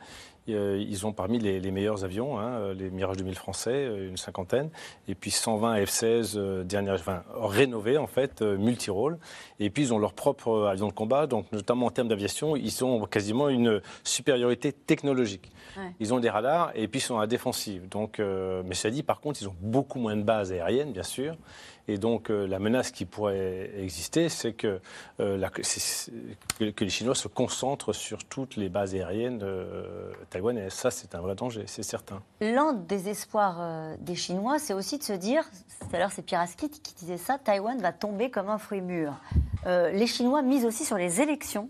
[0.50, 4.18] euh, ils ont parmi les, meilleurs avions, hein, euh, les Mirage 2000 français, euh, une
[4.18, 4.70] cinquantaine,
[5.08, 8.44] et puis 120 F-16 dernière, enfin, rénovés en fait.
[9.60, 12.84] Et puis ils ont leur propre avion de combat, donc notamment en termes d'aviation, ils
[12.84, 15.52] ont quasiment une supériorité technologique.
[16.00, 17.88] Ils ont des radars et puis ils sont à la défensive.
[17.88, 21.36] Donc, mais ça dit, par contre, ils ont beaucoup moins de bases aériennes, bien sûr.
[21.88, 24.80] Et donc euh, la menace qui pourrait exister, c'est que,
[25.20, 25.50] euh,
[26.60, 30.74] les Chinois se concentrent sur toutes les bases aériennes euh, taïwanaises.
[30.74, 32.22] Ça, c'est un vrai danger, c'est certain.
[32.40, 35.44] L'un des espoirs des Chinois, c'est aussi de se dire,
[35.80, 38.82] tout à l'heure c'est Pierre Askit qui disait ça, Taïwan va tomber comme un fruit
[38.82, 39.14] mûr.
[39.66, 41.70] les Chinois misent aussi sur les élections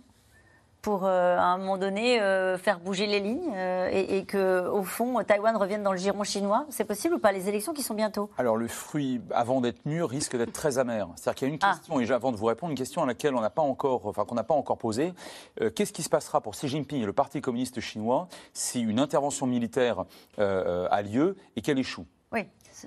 [0.82, 4.67] pour, euh, à un moment donné, euh, faire bouger les lignes euh, et, et, que,
[4.67, 7.84] au fond, Taïwan revienne dans le giron chinois C'est possible ou pas Les élections qui
[7.84, 8.29] sont bientôt?
[8.38, 11.07] Alors, le fruit, avant d'être mûr, risque d'être très amer.
[11.15, 11.73] C'est-à-dire qu'il y a une ah.
[11.73, 14.25] question, et avant de vous répondre, une question à laquelle on n'a pas encore, enfin,
[14.25, 15.13] qu'on n'a pas encore posée.
[15.75, 19.45] Qu'est-ce qui se passera pour Xi Jinping et le Parti communiste chinois si une intervention
[19.45, 20.05] militaire
[20.38, 22.05] a lieu et qu'elle échoue?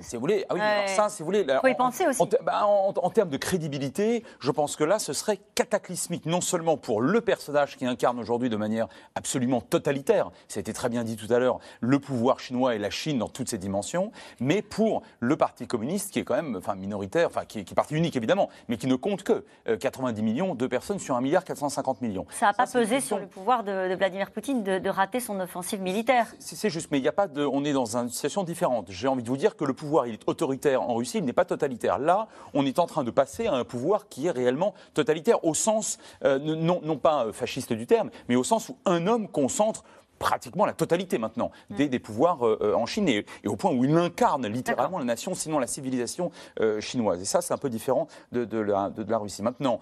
[0.01, 0.61] Si vous voulez, ah oui,
[0.95, 2.23] ça, si vous voulez, faut y penser aussi.
[2.43, 7.01] Bah, en, termes de crédibilité, je pense que là, ce serait cataclysmique, non seulement pour
[7.01, 11.17] le personnage qui incarne aujourd'hui de manière absolument totalitaire, ça a été très bien dit
[11.17, 15.03] tout à l'heure, le pouvoir chinois et la Chine dans toutes ses dimensions, mais pour
[15.21, 18.49] le Parti communiste qui est quand même, enfin minoritaire, enfin qui, est parti unique évidemment,
[18.69, 19.45] mais qui ne compte que
[19.79, 22.27] 90 euh, millions de personnes sur 1 milliard 450 millions.
[22.31, 25.81] Ça n'a pas pesé sur le pouvoir de, Vladimir Poutine de, de, rater son offensive
[25.81, 26.27] militaire.
[26.39, 28.87] C'est juste, mais il n'y a pas de, on est dans une situation différente.
[28.91, 31.33] J'ai envie de vous dire que le pouvoir il est autoritaire en Russie, il n'est
[31.33, 31.99] pas totalitaire.
[31.99, 35.55] Là, on est en train de passer à un pouvoir qui est réellement totalitaire, au
[35.55, 39.29] sens, euh, non, non pas euh, fasciste du terme, mais au sens où un homme
[39.29, 39.85] concentre
[40.19, 43.85] pratiquement la totalité maintenant des, des pouvoirs euh, euh, en Chine et, au point où
[43.85, 47.21] il incarne littéralement la nation, sinon la civilisation euh, chinoise.
[47.21, 49.43] Et ça, c'est un peu différent de, de, la, de, la, Russie.
[49.43, 49.81] Maintenant,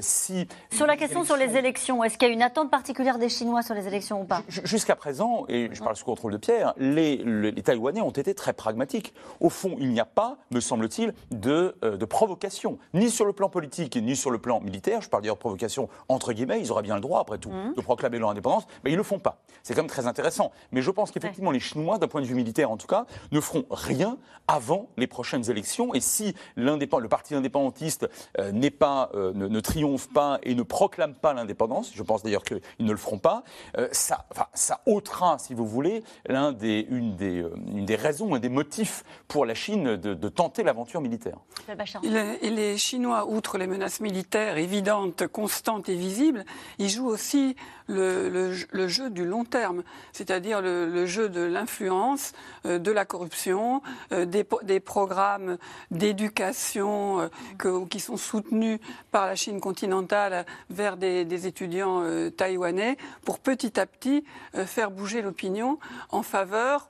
[0.00, 0.48] si...
[0.70, 3.62] Sur la question sur les élections, est-ce qu'il y a une attente particulière des Chinois
[3.62, 4.42] sur les élections ou pas?
[4.48, 8.52] Jusqu'à présent, et je parle sous contrôle de Pierre, les, les, Taïwanais ont été très
[8.52, 9.14] pragmatiques.
[9.40, 11.74] Au fond, il n'y a pas, me semble-t-il, de,
[12.08, 15.00] provocation, ni sur le plan politique, ni sur le plan militaire.
[15.00, 17.74] Je parle d'ailleurs de provocation entre guillemets, ils auraient bien le droit, après tout, mmh.
[17.76, 19.38] de proclamer leur indépendance, mais ils ne le font pas.
[19.66, 20.52] C'est quand même très intéressant.
[20.70, 23.40] Mais je pense qu'effectivement, les Chinois, d'un point de vue militaire en tout cas, ne
[23.40, 25.92] feront rien avant les prochaines élections.
[25.92, 28.08] Et si le parti indépendantiste
[28.38, 32.44] euh, n'est pas, euh, ne, triomphe pas et ne proclame pas l'indépendance, je pense d'ailleurs
[32.44, 33.42] qu'ils ne le feront pas,
[33.76, 38.38] euh, ça, ça ôtera, si vous voulez, l'un des, une, des, une des raisons, un
[38.38, 41.38] des motifs pour la Chine de, tenter l'aventure militaire.
[42.04, 46.44] Et les Chinois, outre les menaces militaires évidentes, constantes et visibles,
[46.78, 47.56] ils jouent aussi
[47.88, 49.82] le, jeu du long terme,
[50.12, 52.32] c'est-à-dire le, jeu de l'influence,
[52.64, 53.82] euh, de la corruption,
[54.12, 55.58] euh, des, programmes
[55.90, 57.28] d'éducation
[57.64, 58.78] euh, qui sont soutenus
[59.10, 62.02] par la Chine continentale vers des, étudiants
[62.36, 64.24] taïwanais pour petit à petit
[64.54, 65.78] faire bouger l'opinion
[66.10, 66.88] en faveur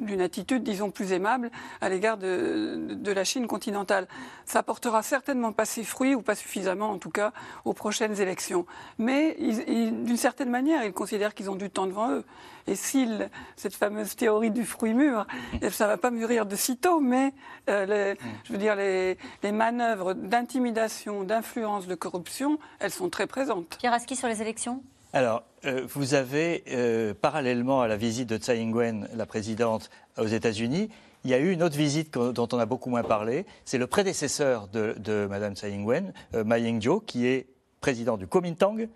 [0.00, 4.06] d'une attitude, disons, plus aimable à l'égard de, la Chine continentale.
[4.44, 7.32] Ça portera certainement pas ses fruits, ou pas suffisamment en tout cas,
[7.64, 8.66] aux prochaines élections.
[8.98, 12.24] Mais d'une certaine manière, ils considèrent qu'ils ont du temps devant eux.
[12.66, 13.08] Et si
[13.56, 15.26] cette fameuse théorie du fruit mûr,
[15.70, 17.32] ça ne va pas mûrir de sitôt, mais
[17.68, 19.16] euh, je veux dire, les,
[19.52, 23.76] manœuvres d'intimidation, d'influence, de corruption, elles sont très présentes.
[23.78, 24.82] Pierre Aski sur les élections?
[25.12, 30.26] Alors, euh, vous avez, euh, parallèlement à la visite de Tsai Ing-wen, la présidente, aux
[30.26, 30.88] États-Unis,
[31.24, 33.44] il y a eu une autre visite dont on a beaucoup moins parlé.
[33.64, 37.46] C'est le prédécesseur de, de Mme Tsai Ing-wen, euh, Ma Ying-jeou, qui est
[37.80, 38.88] président du Kuomintang.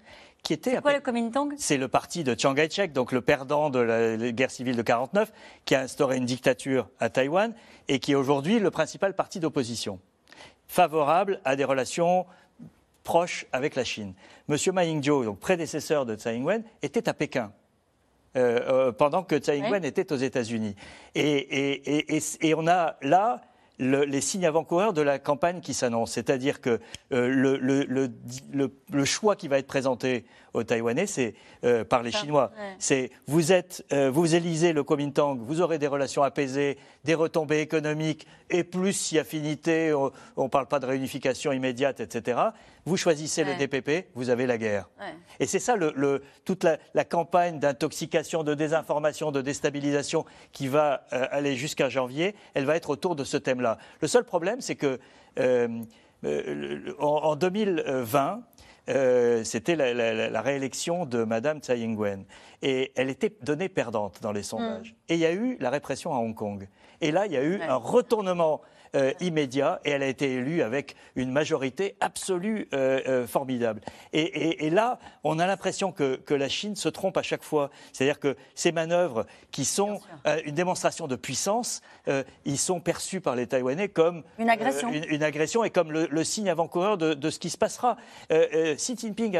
[0.42, 1.54] Qui était c'est quoi le Kuomintang?
[1.56, 5.32] C'est le parti de Chiang Kai-shek, donc le perdant de la guerre civile de 49,
[5.64, 7.54] qui a instauré une dictature à Taïwan
[7.88, 9.98] et qui est aujourd'hui le principal parti d'opposition,
[10.68, 12.26] favorable à des relations
[13.04, 14.14] proche avec la Chine.
[14.48, 17.52] Monsieur Ma Ying-jeou, donc prédécesseur de Tsai Ing-wen, était à Pékin.
[18.36, 20.74] Euh, euh, pendant que Tsai Ing-wen était aux États-Unis.
[21.14, 23.42] Et, on a là
[23.78, 26.12] les signes avant-coureurs de la campagne qui s'annonce.
[26.12, 26.80] C'est-à-dire que
[27.12, 30.24] euh, le, choix qui va être présenté
[30.54, 31.34] aux Taïwanais, c'est
[31.88, 32.52] par les Chinois.
[32.78, 38.26] C'est vous êtes, vous élisez le Kuomintang, vous aurez des relations apaisées, des retombées économiques
[38.50, 42.38] et plus si affinité, on ne parle pas de réunification immédiate, etc.
[42.86, 44.88] Vous choisissez le DPP, vous avez la guerre.
[45.40, 51.26] Et c'est ça le, toute la, campagne d'intoxication, de désinformation, de déstabilisation qui va euh,
[51.30, 53.78] aller jusqu'à janvier, elle va être autour de ce thème-là.
[54.00, 54.98] Le seul problème, c'est que
[55.38, 55.68] euh,
[56.24, 58.42] euh, en, 2020,
[58.86, 62.24] c'était la, réélection de Madame Tsai Ing-wen.
[62.62, 64.92] Et elle était donnée perdante dans les sondages.
[64.92, 65.12] Mm.
[65.12, 66.68] Et il y a eu la répression à Hong Kong.
[67.00, 68.60] Et là, il y a eu un retournement
[68.94, 73.80] euh, immédiat et elle a été élue avec une majorité absolue euh, euh, formidable.
[74.12, 77.70] Et, là, on a l'impression que, la Chine se trompe à chaque fois.
[77.92, 80.00] C'est-à-dire que ces manœuvres qui sont
[80.44, 81.80] une démonstration de puissance,
[82.44, 86.50] ils sont perçus par les Taïwanais comme une agression, une, agression et comme le, signe
[86.50, 87.96] avant-coureur de, ce qui se passera.
[88.30, 89.38] Xi Jinping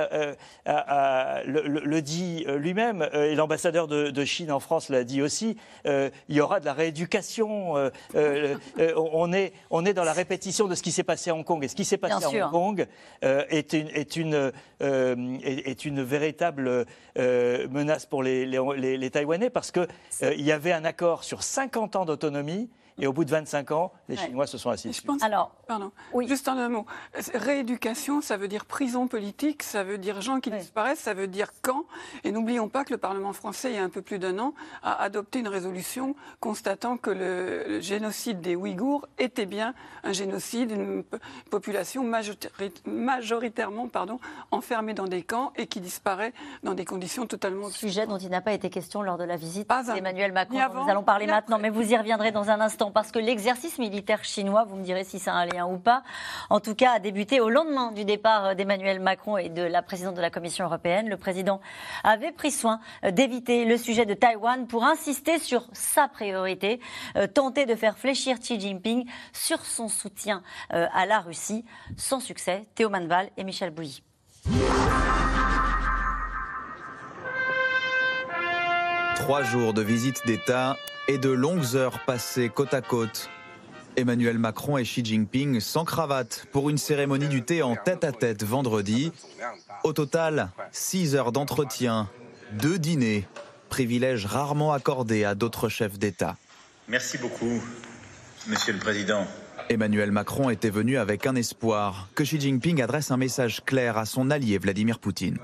[0.67, 5.57] le, dit lui-même et l'ambassadeur de, de, Chine en France l'a dit aussi.
[5.85, 7.91] il y aura de la rééducation.
[8.15, 11.65] on est on est dans la répétition de ce qui s'est passé à Hong Kong.
[11.65, 12.87] Et ce qui s'est passé à Hong Kong
[13.25, 16.87] euh, est, une, est, une, euh, est, une véritable
[17.19, 19.89] euh, menace pour les, les, les Taïwanais parce qu'il
[20.23, 23.93] il y avait un accord sur 50 ans d'autonomie et au bout de 25 ans,
[24.09, 24.93] les Chinois se sont assis.
[24.93, 25.91] Je pense, Alors, pardon,
[26.27, 26.87] juste un mot.
[27.35, 31.51] Rééducation, ça veut dire prison politique, ça veut dire gens qui disparaissent, ça veut dire
[31.63, 31.85] quand.
[32.23, 34.55] Et n'oublions pas que le Parlement français, il y a un peu plus d'un an,
[34.83, 39.75] a adopté une résolution constatant que le, génocide des Ouïghours était bien
[40.05, 41.03] un génocide, une
[41.51, 42.05] population
[42.85, 44.21] majoritairement pardon,
[44.51, 46.33] enfermée dans des camps et qui disparaît
[46.63, 47.71] dans des conditions totalement...
[47.71, 50.59] Sujet dont il n'a pas été question lors de la visite d'Emmanuel Macron.
[50.75, 54.25] nous allons parler maintenant, mais vous y reviendrez dans un instant parce que l'exercice militaire
[54.25, 56.03] chinois, vous me direz si c'est un lien ou pas,
[56.51, 60.15] en tout cas a débuté au lendemain du départ d'Emmanuel Macron et de la présidente
[60.15, 61.09] de la Commission européenne.
[61.09, 61.61] Le président
[62.03, 66.81] avait pris soin d'éviter le sujet de Taïwan pour insister sur sa priorité,
[67.17, 71.65] euh, tenter de faire fléchir Xi Jinping sur son soutien euh, à la Russie.
[71.97, 74.03] Sans succès, Théo Manval et Michel Bouilly.
[79.25, 80.77] Trois jours de visite d'État
[81.09, 83.31] et de longues heures passées côte à côte.
[83.97, 89.13] Emmanuel Macron et Xi Jinping sans cravate pour une cérémonie du thé en tête-à-tête vendredi.
[89.83, 92.11] Au total, six heures d'entretien,
[92.53, 93.27] deux dîners,
[93.71, 96.37] privilège rarement accordé à d'autres chefs d'État.
[96.87, 97.63] Merci beaucoup,
[98.47, 99.27] Monsieur le Président.
[99.71, 104.05] Emmanuel Macron était venu avec un espoir que Xi Jinping adresse un message clair à
[104.05, 105.39] son allié Vladimir Poutine.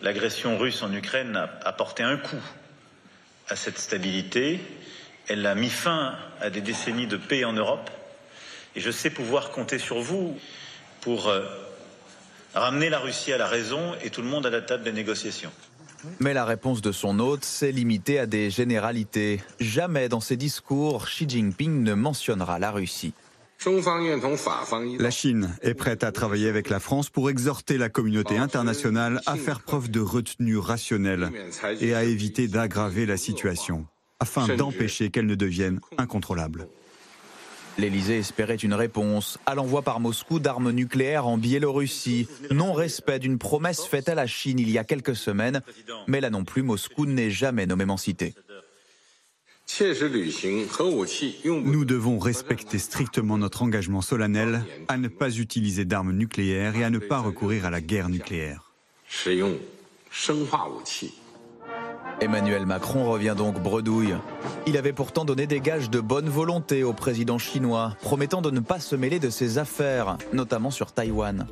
[0.00, 2.40] L'agression russe en Ukraine a porté un coup
[3.48, 4.60] à cette stabilité
[5.28, 7.90] elle a mis fin à des décennies de paix en Europe.
[8.74, 10.38] Et je sais pouvoir compter sur vous
[11.00, 11.42] pour euh,
[12.54, 15.50] ramener la Russie à la raison et tout le monde à la table des négociations.
[16.20, 19.40] Mais la réponse de son hôte s'est limitée à des généralités.
[19.58, 23.14] Jamais dans ses discours, Xi Jinping ne mentionnera la Russie.
[24.98, 29.36] La Chine est prête à travailler avec la France pour exhorter la communauté internationale à
[29.36, 31.30] faire preuve de retenue rationnelle
[31.80, 33.86] et à éviter d'aggraver la situation,
[34.20, 36.68] afin d'empêcher qu'elle ne devienne incontrôlable.
[37.78, 42.26] L'Élysée espérait une réponse à l'envoi par Moscou d'armes nucléaires en Biélorussie.
[42.50, 45.60] Non-respect d'une promesse faite à la Chine il y a quelques semaines,
[46.06, 48.34] mais là non plus, Moscou n'est jamais nommément cité.
[51.64, 56.90] Nous devons respecter strictement notre engagement solennel à ne pas utiliser d'armes nucléaires et à
[56.90, 58.72] ne pas recourir à la guerre nucléaire.
[62.20, 64.14] Emmanuel Macron revient donc bredouille.
[64.66, 68.60] Il avait pourtant donné des gages de bonne volonté au président chinois, promettant de ne
[68.60, 71.46] pas se mêler de ses affaires, notamment sur Taïwan.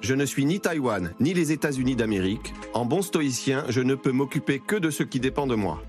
[0.00, 2.54] Je ne suis ni Taïwan, ni les États-Unis d'Amérique.
[2.72, 5.82] En bon stoïcien, je ne peux m'occuper que de ce qui dépend de moi.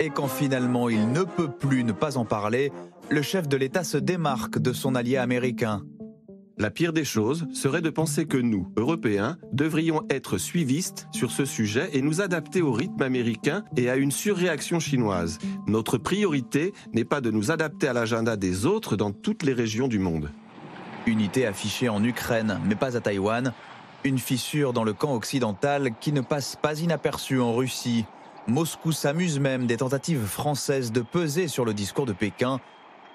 [0.00, 2.72] Et quand finalement il ne peut plus ne pas en parler,
[3.10, 5.82] le chef de l'État se démarque de son allié américain.
[6.58, 11.44] La pire des choses serait de penser que nous, Européens, devrions être suivistes sur ce
[11.44, 15.38] sujet et nous adapter au rythme américain et à une surréaction chinoise.
[15.66, 19.88] Notre priorité n'est pas de nous adapter à l'agenda des autres dans toutes les régions
[19.88, 20.30] du monde.
[21.06, 23.52] Unité affichée en Ukraine, mais pas à Taïwan.
[24.04, 28.04] Une fissure dans le camp occidental qui ne passe pas inaperçue en Russie.
[28.48, 32.60] Moscou s'amuse même des tentatives françaises de peser sur le discours de Pékin,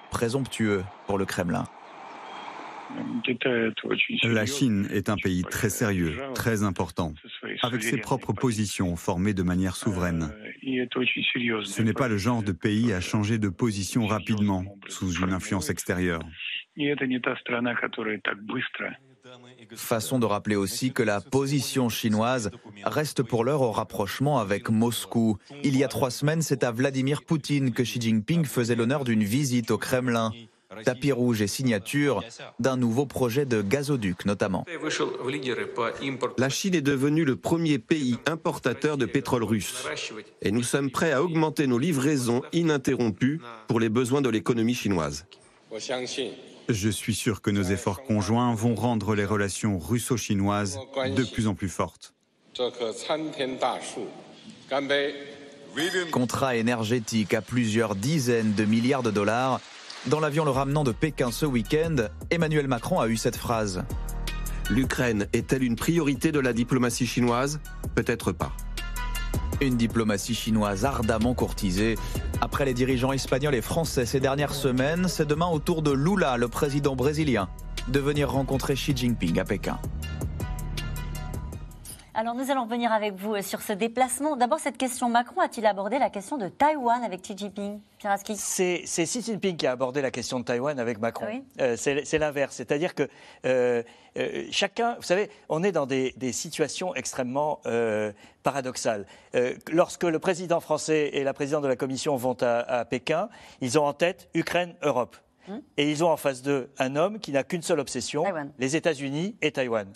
[0.10, 1.66] présomptueux pour le Kremlin.
[4.24, 7.14] La Chine est un pays très sérieux, très important,
[7.62, 10.34] avec ses propres positions formées de manière souveraine.
[10.64, 15.70] Ce n'est pas le genre de pays à changer de position rapidement sous une influence
[15.70, 16.22] extérieure.
[19.76, 22.52] Façon de rappeler aussi que la position chinoise
[22.84, 25.38] reste pour l'heure au rapprochement avec Moscou.
[25.64, 29.24] Il y a trois semaines, c'est à Vladimir Poutine que Xi Jinping faisait l'honneur d'une
[29.24, 30.32] visite au Kremlin
[30.84, 32.24] tapis rouge et signature
[32.60, 34.66] d'un nouveau projet de gazoduc notamment.
[36.38, 39.86] La Chine est devenue le premier pays importateur de pétrole russe
[40.42, 45.26] et nous sommes prêts à augmenter nos livraisons ininterrompues pour les besoins de l'économie chinoise.
[46.70, 50.80] Je suis sûr que nos efforts conjoints vont rendre les relations russo-chinoises
[51.16, 52.14] de plus en plus fortes.
[56.12, 59.62] Contrat énergétique à plusieurs dizaines de milliards de dollars
[60.08, 61.96] dans l'avion le ramenant de Pékin ce week-end,
[62.32, 63.84] Emmanuel Macron a eu cette phrase.
[64.70, 67.60] L'Ukraine est-elle une priorité de la diplomatie chinoise?
[67.94, 68.54] Peut-être pas.
[69.60, 71.96] Une diplomatie chinoise ardemment courtisée.
[72.42, 76.38] Après les dirigeants espagnols et français ces dernières semaines, c'est demain au tour de Lula,
[76.38, 77.50] le président brésilien,
[77.88, 79.80] de venir rencontrer Xi Jinping à Pékin.
[82.20, 84.36] Alors nous allons revenir avec vous euh, sur ce déplacement.
[84.36, 87.80] D'abord cette question, Macron a-t-il abordé la question de Taïwan avec Xi Jinping?
[88.36, 91.28] C'est, Xi Jinping qui a abordé la question de Taïwan avec Macron.
[91.62, 92.56] Euh, c'est, l'inverse.
[92.56, 93.08] C'est-à-dire que
[93.46, 93.84] euh,
[94.50, 97.62] chacun, vous savez, on est dans des, situations extrêmement
[98.42, 99.06] paradoxales.
[99.72, 103.30] lorsque le président français et la présidente de la Commission vont à, Pékin,
[103.62, 105.18] ils ont en tête Ukraine, Europe.
[105.50, 105.62] Hum.
[105.78, 108.24] Et ils ont en face d'eux un homme qui n'a qu'une seule obsession,
[108.58, 109.88] les États-Unis et Taïwan.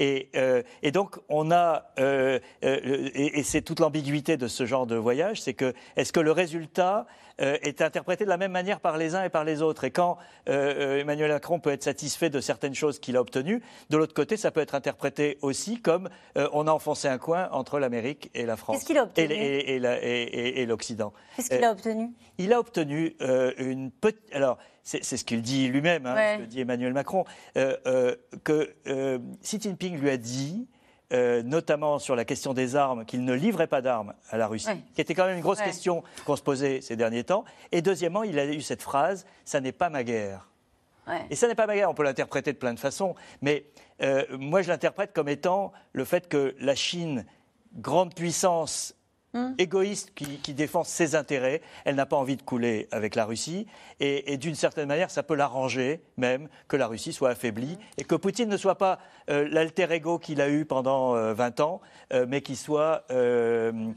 [0.00, 4.96] Euh, et, donc, on a, euh, euh, et, c'est toute l'ambiguïté de ce genre de
[4.96, 7.06] voyage, c'est que est-ce que le résultat
[7.38, 10.18] est interprété de la même manière par les uns et par les autres Et quand
[10.46, 14.50] Emmanuel Macron peut être satisfait de certaines choses qu'il a obtenues, de l'autre côté, ça
[14.50, 18.76] peut être interprété aussi comme on a enfoncé un coin entre l'Amérique et la France.
[18.76, 19.34] Qu'est-ce qu'il a obtenu?
[19.34, 21.12] Et, l'Occident.
[21.36, 22.10] Qu'est-ce qu'il a obtenu?
[22.38, 23.16] Il a obtenu
[23.58, 24.32] une petite.
[24.32, 27.24] Alors, c'est ce qu'il dit lui-même, hein, ce que dit Emmanuel Macron,
[27.56, 28.14] euh, euh,
[28.44, 30.68] que euh, Xi Jinping lui a dit,
[31.44, 35.00] notamment sur la question des armes, qu'il ne livrait pas d'armes à la Russie, qui
[35.00, 37.44] était quand même une grosse question qu'on se posait ces derniers temps.
[37.72, 40.48] Et deuxièmement, il a eu cette phrase Ça n'est pas ma guerre.
[41.30, 43.66] Et ça n'est pas ma guerre, on peut l'interpréter de plein de façons, mais
[44.38, 47.26] moi je l'interprète comme étant le fait que la Chine,
[47.74, 48.94] grande puissance
[49.34, 49.56] Hum.
[49.58, 51.60] égoïste qui, défend ses intérêts.
[51.84, 53.66] Elle n'a pas envie de couler avec la Russie.
[53.98, 58.14] Et, d'une certaine manière, ça peut l'arranger même que la Russie soit affaiblie et que
[58.14, 61.80] Poutine ne soit pas euh, l'alter ego qu'il a eu pendant 20 euh, ans,
[62.12, 63.94] euh, mais qu'il soit un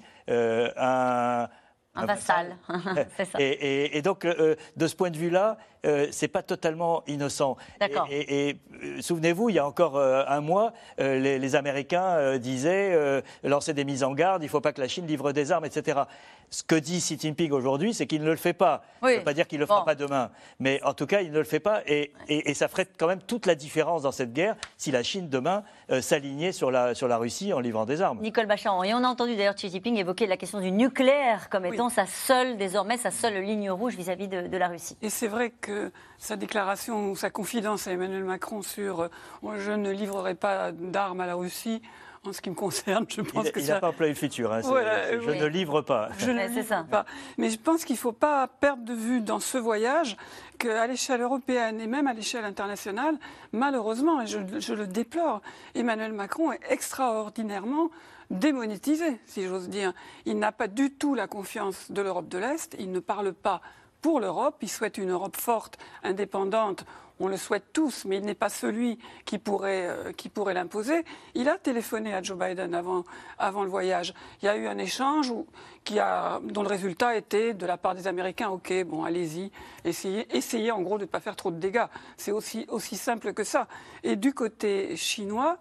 [1.99, 2.57] un vassal.
[3.17, 3.39] ça.
[3.39, 7.57] Et, donc, de ce point de vue-là, euh, c'est pas totalement innocent.
[7.79, 8.07] D'accord.
[8.09, 12.03] Et, et, euh, souvenez-vous, il y a encore euh, un mois, euh, les, les, Américains
[12.17, 15.07] euh, disaient euh, lancer des mises en garde, il ne faut pas que la Chine
[15.07, 16.01] livre des armes, etc.
[16.49, 18.81] Ce que dit Xi Jinping aujourd'hui, c'est qu'il ne le fait pas.
[19.01, 19.09] Oui.
[19.09, 19.73] Ça ne veut pas dire qu'il ne le Bon.
[19.75, 20.31] fera pas demain.
[20.59, 21.81] Mais en tout cas, il ne le fait pas.
[21.87, 25.03] Et, et- et ça ferait quand même toute la différence dans cette guerre si la
[25.03, 28.19] Chine, demain, euh, s'alignait sur la, sur la Russie en livrant des armes.
[28.21, 28.83] Nicole Bacharan.
[28.83, 32.05] Et on a entendu d'ailleurs Xi Jinping évoquer la question du nucléaire comme étant sa
[32.05, 34.97] seule, désormais, sa seule ligne rouge vis-à-vis de, de la Russie.
[35.01, 35.76] Et c'est vrai que
[36.17, 39.09] sa déclaration ou sa confidence à Emmanuel Macron sur euh,
[39.57, 41.81] je ne livrerai pas d'armes à la Russie,
[42.25, 43.79] en ce qui me concerne, je pense Il que n'a ça.
[43.79, 44.51] pas employé le futur.
[44.51, 45.39] hein, Voilà, je oui.
[45.39, 46.09] ne livre pas.
[46.17, 46.85] Je ne Ouais, c'est livre ça.
[46.89, 47.05] pas.
[47.37, 50.17] Mais je pense qu'il ne faut pas perdre de vue dans ce voyage
[50.57, 53.17] qu'à l'échelle européenne et même à l'échelle internationale,
[53.53, 55.41] malheureusement, et je, je le déplore,
[55.75, 57.89] Emmanuel Macron est extraordinairement
[58.29, 59.93] démonétisé, si j'ose dire.
[60.25, 63.61] Il n'a pas du tout la confiance de l'Europe de l'Est, il ne parle pas
[64.07, 66.85] pour l'Europe, il souhaite une Europe forte, indépendante.
[67.19, 71.03] On le souhaite tous, mais il n'est pas celui qui pourrait, euh, l'imposer.
[71.35, 74.13] Il a téléphoné à Joe Biden avant, le voyage.
[74.41, 78.47] Il y a eu un échange dont le résultat était de la part des Américains,
[78.47, 79.51] OK, bon, allez-y,
[79.83, 81.87] essayez, essayez en gros de ne pas faire trop de dégâts.
[82.15, 83.67] C'est aussi, aussi simple que ça.
[84.03, 85.57] Et du côté chinois,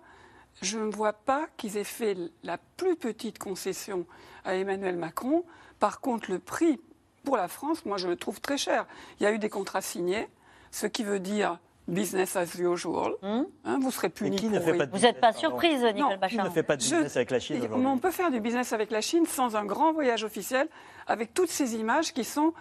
[0.63, 4.07] je ne vois pas qu'ils aient fait la plus petite concession
[4.45, 5.43] à Emmanuel Macron.
[5.81, 6.79] Par contre, le prix
[7.27, 8.87] pour la France, moi, je le trouve très cher.
[9.21, 10.29] Il y a eu des contrats signés,
[10.71, 11.59] ce qui veut dire
[11.89, 13.13] business as usual.
[13.23, 13.47] Hein,
[13.81, 14.37] vous serez puni.
[14.37, 16.77] qui ne fait pas de Vous n'êtes pas surprise, Nicole Non, Qui ne fait pas
[16.77, 19.27] de Je- business avec la Chine aujourd'hui On peut faire du business avec la Chine
[19.27, 20.69] sans un grand voyage officiel,
[21.07, 22.55] avec toutes ces images qui sont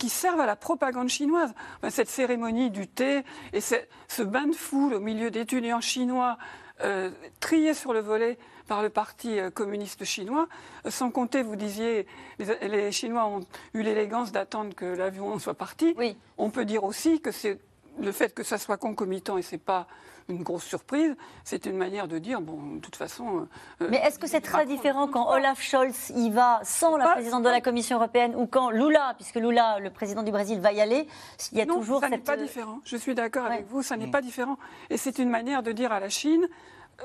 [0.00, 1.54] qui servent à la propagande chinoise.
[1.78, 3.22] Enfin, cette cérémonie du thé
[3.52, 3.76] et ce,
[4.08, 6.38] ce bain de foule au milieu d'étudiants chinois
[6.82, 8.36] euh, triés sur le volet
[8.66, 10.48] par le Parti euh, communiste chinois,
[10.86, 12.06] Euh, sans compter, vous disiez,
[12.38, 13.40] les, les Chinois ont
[13.74, 15.94] eu l'élégance d'attendre que l'avion soit parti.
[15.96, 16.16] Oui.
[16.38, 17.58] On peut dire aussi que c'est
[17.98, 19.86] le fait que ça soit concomitant et c'est pas
[20.28, 21.14] une grosse surprise,
[21.44, 23.46] c'est une manière de dire bon, de toute façon.
[23.80, 25.30] euh, Mais est-ce que c'est très Macron, différent quand.
[25.30, 29.36] Olaf Scholz y va sans la présidente de la Commission européenne ou quand Lula, puisque
[29.36, 31.06] Lula, le président du Brésil, va y aller
[31.52, 32.24] Il y a non, toujours ça n'est cette.
[32.24, 32.80] pas différent.
[32.84, 33.54] Je suis d'accord Ouais.
[33.54, 34.58] avec vous, ça n'est pas différent.
[34.90, 36.48] Et c'est une manière de dire à la Chine,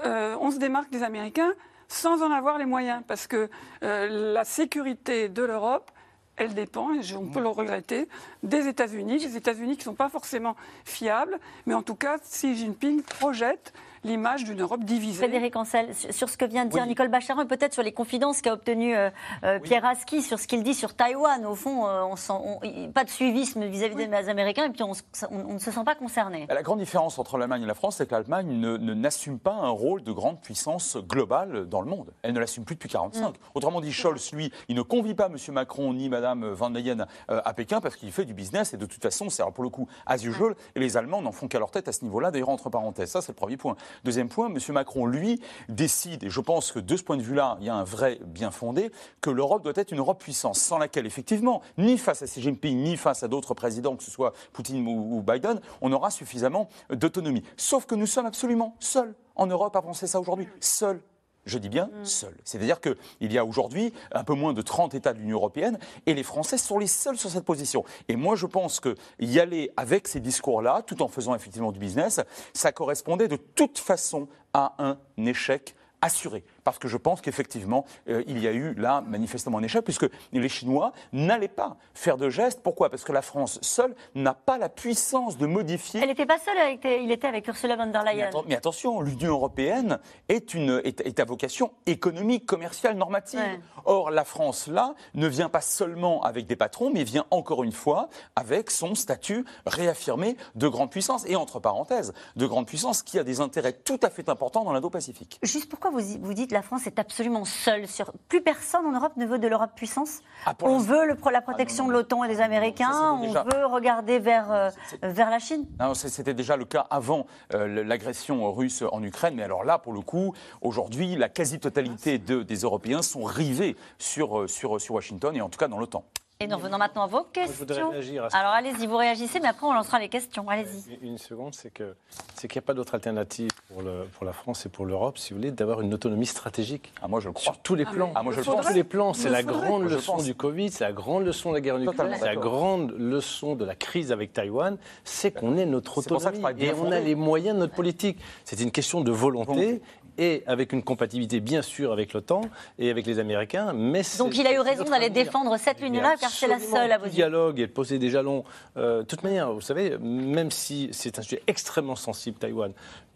[0.05, 1.53] euh, on se démarque des Américains
[1.87, 3.49] sans en avoir les moyens, parce que
[3.83, 5.91] euh, la sécurité de l'Europe,
[6.37, 8.07] elle dépend, et on peut le regretter,
[8.43, 12.55] des États-Unis, des États-Unis qui ne sont pas forcément fiables, mais en tout cas, Xi
[12.55, 13.73] Jinping projette
[14.03, 15.17] l'image d'une Europe divisée.
[15.17, 16.87] Frédéric Ancel, sur ce que vient de dire Oui.
[16.89, 19.09] Nicole Bacharan et peut-être sur les confidences qu'a obtenues euh,
[19.43, 21.45] euh, Pierre Aski, sur ce qu'il dit sur Taïwan.
[21.45, 24.93] Au fond, euh, on sent, on- pas de suivisme vis-à-vis des Américains et puis on,
[24.93, 26.47] se- on- on ne se sent pas concerné.
[26.49, 29.53] La grande différence entre l'Allemagne et la France, c'est que l'Allemagne ne- ne- n'assume pas
[29.53, 32.11] un rôle de grande puissance globale dans le monde.
[32.23, 33.35] Elle ne l'assume plus depuis 1945.
[33.53, 35.35] Autrement dit, Scholz, lui, il ne convie pas M.
[35.53, 38.77] Macron ni Mme van der Leyen euh, à Pékin parce qu'il fait du business et
[38.77, 40.55] de toute façon, c'est alors pour le coup as usual.
[40.75, 43.11] Et les Allemands n'en font qu'à leur tête à ce niveau-là, d'ailleurs, entre parenthèses.
[43.11, 43.75] Ça, c'est le premier point.
[44.03, 44.57] Deuxième point, M.
[44.69, 47.75] Macron, lui, décide, et je pense que de ce point de vue-là, il y a
[47.75, 51.97] un vrai bien fondé, que l'Europe doit être une Europe puissance, sans laquelle, effectivement, ni
[51.97, 55.59] face à Xi Jinping, ni face à d'autres présidents, que ce soit Poutine ou, Biden,
[55.81, 57.43] on aura suffisamment d'autonomie.
[57.57, 60.47] Sauf que nous sommes absolument seuls en Europe à penser ça aujourd'hui.
[60.59, 61.01] Seuls.
[61.45, 62.37] Je dis bien seuls.
[62.43, 66.13] C'est-à-dire qu'il y a aujourd'hui un peu moins de 30 États de l'Union européenne et
[66.13, 67.83] les Français sont les seuls sur cette position.
[68.07, 71.79] Et moi, je pense que y aller avec ces discours-là, tout en faisant effectivement du
[71.79, 72.21] business,
[72.53, 76.43] ça correspondait de toute façon à un échec assuré.
[76.63, 80.07] Parce que je pense qu'effectivement, euh, il y a eu là manifestement un échec, puisque
[80.31, 82.61] les Chinois n'allaient pas faire de gestes.
[82.63, 82.89] Pourquoi?
[82.89, 86.57] Parce que la France seule n'a pas la puissance de modifier Elle n'était pas seule,
[86.57, 88.29] avec, il était avec Ursula von der mais, Leyen.
[88.29, 89.99] atten- mais attention, l'Union européenne
[90.29, 93.39] est, une, est, est à vocation économique, commerciale, normative.
[93.39, 93.59] Ouais.
[93.85, 97.71] Or, la France, là, ne vient pas seulement avec des patrons, mais vient encore une
[97.71, 101.23] fois avec son statut réaffirmé de grande puissance.
[101.27, 104.73] Et entre parenthèses, de grande puissance qui a des intérêts tout à fait importants dans
[104.73, 105.39] l'Indo-Pacifique.
[105.43, 108.11] Juste pourquoi vous, vous dites la France est absolument seule sur...
[108.29, 110.19] Plus personne en Europe ne veut de l'Europe puissance.
[110.45, 113.21] Ah, On veut le la protection Ah, non, de l'OTAN et des Américains, ça, on
[113.21, 114.69] déjà- veut regarder vers, euh,
[115.01, 115.65] vers la Chine.
[115.93, 120.01] C'était déjà le cas avant euh, l'agression russe en Ukraine, mais alors là, pour le
[120.01, 125.41] coup, aujourd'hui, la quasi-totalité de- des Européens sont rivés sur, euh, sur, sur Washington, et
[125.41, 126.03] en tout cas dans l'OTAN.
[126.41, 127.55] Et nous revenons maintenant à vos je questions.
[127.59, 128.37] voudrais réagir à ça.
[128.39, 130.49] Alors allez-y, vous réagissez, mais après on lancera les questions.
[130.49, 130.97] Allez-y.
[131.03, 131.93] Une seconde, c'est que
[132.33, 135.19] c'est qu'il n'y a pas d'autre alternative pour, le, pour la France et pour l'Europe,
[135.19, 136.91] si vous voulez, d'avoir une autonomie stratégique.
[136.99, 137.43] Ah, moi, je le crois.
[137.43, 138.11] Sur tous les Ah, plans.
[138.15, 138.65] Ah, moi, je le Sur pense.
[138.65, 139.13] tous les plans.
[139.13, 140.23] C'est la grande je leçon pense.
[140.23, 143.55] du Covid, c'est la grande leçon de la guerre en Ukraine, c'est la grande leçon
[143.55, 146.65] de la crise avec Taïwan, c'est qu'on est notre C'est pour ça que autonomie je
[146.65, 148.17] et on a les moyens de notre politique.
[148.45, 149.79] C'est une question de volonté.
[150.21, 152.41] Et avec une compatibilité bien sûr avec l'OTAN
[152.77, 153.73] et avec les Américains.
[153.73, 156.99] Mais Donc il a eu raison d'aller défendre cette ligne-là, car c'est la seule à
[156.99, 157.11] vos yeux.
[157.11, 158.43] dialogue et de poser des jalons.
[158.77, 162.71] Euh, de toute manière, vous savez, même si c'est un sujet extrêmement sensible, Taïwan,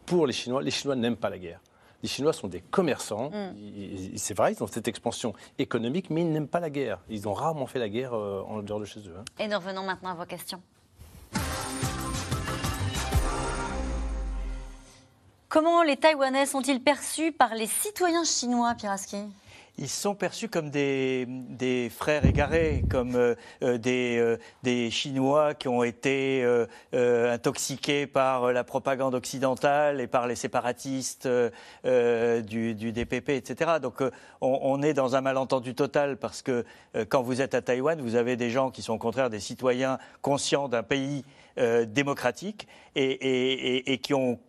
[0.07, 1.59] pour les Chinois, les Chinois n'aiment pas la guerre.
[2.01, 3.29] Les Chinois sont des commerçants.
[3.29, 4.15] Mm.
[4.15, 6.99] C'est vrai, ils ont cette expansion économique, mais ils n'aiment pas la guerre.
[7.09, 9.15] Ils ont rarement fait la guerre euh, en dehors de chez eux.
[9.19, 9.25] Hein.
[9.39, 10.61] Et nous revenons maintenant à vos questions.
[15.55, 19.19] Comment les Taïwanais sont-ils perçus par les citoyens chinois, Piraski
[19.77, 25.53] ils sont perçus comme des, des frères égarés, comme euh, euh, des, euh, des, Chinois
[25.53, 26.45] qui ont été
[26.93, 31.27] intoxiqués par la propagande occidentale et par les séparatistes
[31.85, 33.79] du, du, DPP, etc.
[33.81, 34.03] Donc
[34.41, 36.65] on, est dans un malentendu total parce que
[37.07, 39.99] quand vous êtes à Taïwan, vous avez des gens qui sont au contraire des citoyens
[40.21, 41.23] conscients d'un pays
[41.57, 44.39] démocratique et, et, et qui ont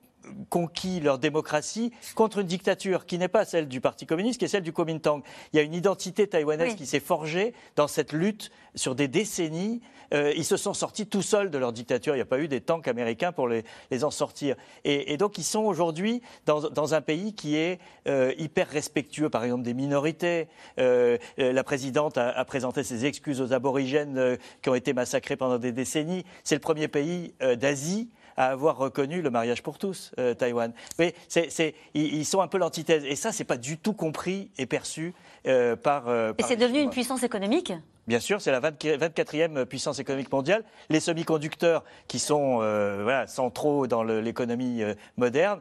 [0.48, 4.48] conquis leur démocratie contre une dictature qui n'est pas celle du Parti communiste, qui est
[4.48, 5.22] celle du Kuomintang.
[5.52, 9.80] Il y a une identité taïwanaise qui s'est forgée dans cette lutte sur des décennies.
[10.14, 12.14] Euh, ils se sont sortis tout seuls de leur dictature.
[12.14, 13.64] Il n'y a pas eu des tanks américains pour les,
[14.02, 14.56] en sortir.
[14.84, 19.64] Et, donc ils sont aujourd'hui dans, un pays qui est euh, hyper respectueux, par exemple,
[19.64, 20.48] des minorités.
[20.78, 25.58] Euh, la présidente a, a, présenté ses excuses aux aborigènes qui ont été massacrés pendant
[25.58, 26.24] des décennies.
[26.44, 30.72] C'est le premier pays d'Asie à avoir reconnu le mariage pour tous, euh, Taïwan.
[30.98, 33.04] Mais c'est, ils, sont un peu l'antithèse.
[33.04, 35.14] Et ça, c'est pas du tout compris et perçu
[35.46, 37.72] euh, par, euh, Et c'est devenu une puissance économique?
[38.06, 40.62] Bien sûr, c'est la 24e puissance économique mondiale.
[40.90, 44.82] Les semi-conducteurs, qui sont voilà, centraux dans l'économie
[45.16, 45.60] moderne,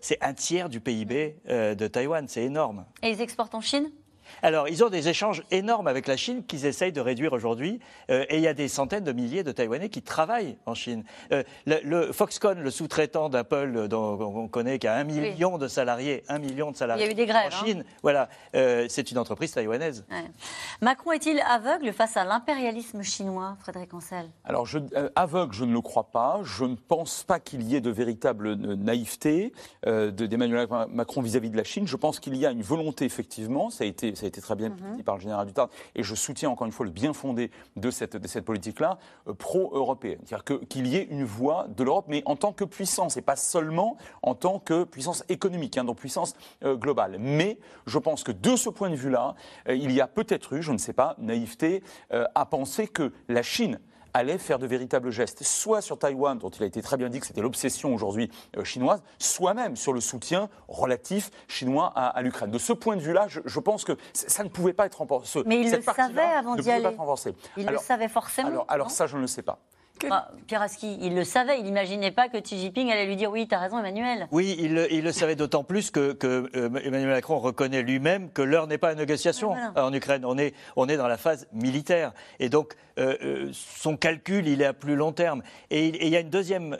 [0.00, 2.26] c'est un tiers du PIB de Taïwan.
[2.26, 2.86] C'est énorme.
[3.02, 3.90] Et ils exportent en Chine?
[4.42, 7.80] Alors, ils ont des échanges énormes avec la Chine qu'ils essayent de réduire aujourd'hui.
[8.10, 11.04] Euh, et il y a des centaines de milliers de Taïwanais qui travaillent en Chine.
[11.32, 15.68] Euh, le, Foxconn, le sous-traitant d'Apple, dont on connaît qu'il y a un million de
[15.68, 18.86] salariés, un million de salariés il y a eu des grèves, en Chine, voilà, euh,
[18.88, 20.04] c'est une entreprise taïwanaise.
[20.80, 24.30] Macron est-il aveugle face à l'impérialisme chinois, Frédéric Ancel?
[24.44, 24.78] Alors, je,
[25.16, 26.40] aveugle, je ne le crois pas.
[26.42, 29.52] Je ne pense pas qu'il y ait de véritable naïveté
[29.86, 31.86] d'Emmanuel Macron vis-à-vis de la Chine.
[31.86, 34.54] Je pense qu'il y a une volonté, effectivement, ça a été ça a été très
[34.54, 34.96] bien mhm.
[34.96, 37.90] dit par le général Duterte, et je soutiens encore une fois le bien fondé de
[37.90, 38.98] cette, de cette politique-là,
[39.28, 40.20] euh, pro-européenne.
[40.24, 43.36] C'est-à-dire qu'il y ait une voix de l'Europe, mais en tant que puissance, et pas
[43.36, 47.16] seulement en tant que puissance économique, hein, donc puissance euh, globale.
[47.18, 49.34] Mais je pense que de ce point de vue-là,
[49.68, 51.82] euh, il y a peut-être eu, je ne sais pas, naïveté
[52.34, 53.78] à penser que la Chine
[54.14, 57.20] allait faire de véritables gestes, soit sur Taïwan, dont il a été très bien dit
[57.20, 62.50] que c'était l'obsession aujourd'hui euh, chinoise, soit même sur le soutien relatif chinois à, l'Ukraine.
[62.50, 65.42] De ce point de vue-là, je, pense que ça ne pouvait pas être renforcé.
[65.46, 66.96] Mais il le savait avant d'y aller.
[67.56, 68.48] Il le savait forcément.
[68.48, 69.58] Alors, alors ça, je ne le sais pas.
[70.10, 73.46] Ah, Pieraski, il le savait, il n'imaginait pas que Xi Jinping allait lui dire oui,
[73.48, 74.28] tu as raison, Emmanuel.
[74.32, 78.78] Oui, il, le savait d'autant plus que, euh, Emmanuel Macron reconnaît lui-même que l'heure n'est
[78.78, 80.24] pas à négociation en Ukraine.
[80.24, 82.12] On est, on est dans la phase militaire.
[82.38, 85.42] Et donc, euh, euh, son calcul, il est à plus long terme.
[85.70, 86.76] Et, il y a une deuxième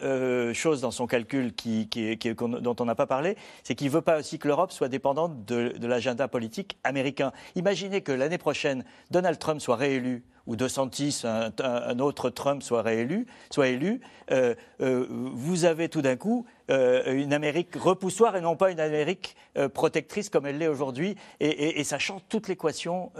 [0.52, 1.88] chose dans son calcul qui,
[2.36, 5.44] dont on n'a pas parlé, c'est qu'il ne veut pas aussi que l'Europe soit dépendante
[5.44, 7.32] de, de l'agenda politique américain.
[7.54, 12.82] Imaginez que l'année prochaine, Donald Trump soit réélu ou De Santis, un, autre Trump soit
[12.82, 18.40] réélu, soit élu, euh, euh, vous avez tout d'un coup euh, une Amérique repoussoire et
[18.40, 19.36] non pas une Amérique
[19.72, 23.12] protectrice comme elle l'est aujourd'hui, et, ça change toute l'équation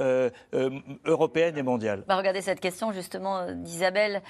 [1.05, 2.05] européenne et mondiale.
[2.09, 4.23] Bah regardez cette question justement d'Isabelle.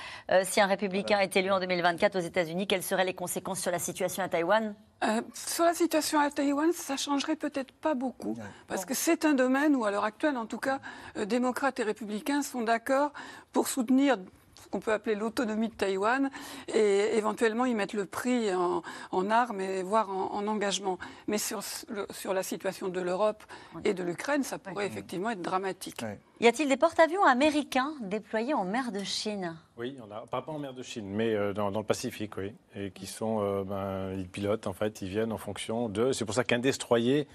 [0.42, 3.78] si un républicain est élu en 2024 aux États-Unis, quelles seraient les conséquences sur la
[3.78, 4.74] situation à Taïwan?
[5.34, 8.36] Sur la situation à Taïwan, ça changerait peut-être pas beaucoup,
[8.66, 10.80] parce que c'est un domaine où, à l'heure actuelle, en tout cas,
[11.26, 13.12] démocrates et républicains sont d'accord
[13.52, 14.18] pour soutenir
[14.74, 16.30] qu'on peut appeler l'autonomie de Taïwan
[16.66, 18.82] et éventuellement y mettre le prix en,
[19.30, 20.98] armes et voire en, engagement.
[21.28, 23.44] Mais sur, sur la situation de l'Europe
[23.84, 26.04] et de l'Ukraine, ça pourrait effectivement être dramatique.
[26.40, 29.56] Y a-t-il des porte-avions américains déployés en mer de Chine?
[29.76, 32.52] Oui, on a, pas en mer de Chine, mais euh, dans, le Pacifique, oui.
[32.74, 36.10] Et qui sont, euh, ben, ils pilotent, en fait, ils viennent en fonction de.
[36.10, 37.28] C'est pour ça qu'un destroyer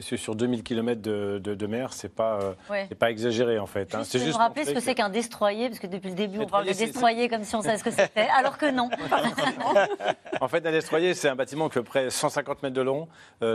[0.00, 2.38] sur 2000 km de, de, mer, c'est pas,
[2.70, 3.94] euh, pas exagéré en fait.
[3.94, 4.00] Hein.
[4.00, 6.46] Juste juste vous rappeler ce que, c'est qu'un destroyer, parce que depuis le début on
[6.46, 8.88] parle de destroyer comme si on savait ce que c'était, alors que non.
[10.40, 13.08] en fait, un destroyer, c'est un bâtiment qui fait près 150 mètres de long,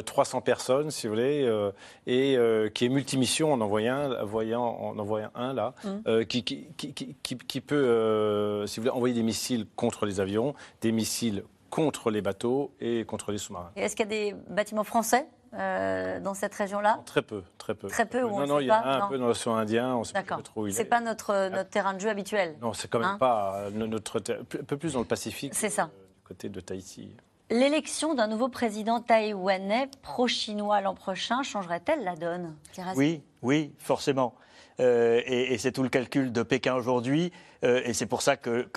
[0.05, 1.71] 300 euh, personnes, si vous voulez, euh,
[2.05, 2.37] et
[2.73, 3.53] qui est multimission.
[3.53, 6.25] en envoyant un, voyant, en un là, mm.
[6.25, 10.91] qui, qui, qui, qui, peut, si vous voulez, envoyer des missiles contre les avions, des
[10.91, 13.71] missiles contre les bateaux et contre les sous-marins.
[13.75, 17.87] Est-ce qu'il y a des bâtiments français euh, dans cette région-là Très peu, très peu.
[17.87, 20.41] Très peu, Non, non, il y a un, peu dans l'océan Indien, on sait pas
[20.41, 20.77] trop où il est.
[20.77, 23.69] C'est pas notre, notre terrain de jeu habituel Non, c'est quand même hein pas euh,
[23.71, 25.53] notre un peu plus dans le Pacifique.
[25.53, 25.83] C'est ça.
[25.83, 27.15] Euh, du côté de Tahiti.
[27.49, 32.55] L'élection d'un nouveau président taïwanais pro-chinois l'an prochain changerait-elle la donne
[32.95, 34.35] Oui, oui, forcément.
[34.79, 37.31] Euh, et, c'est tout le calcul de Pékin aujourd'hui.
[37.63, 38.67] Euh, et c'est pour ça que,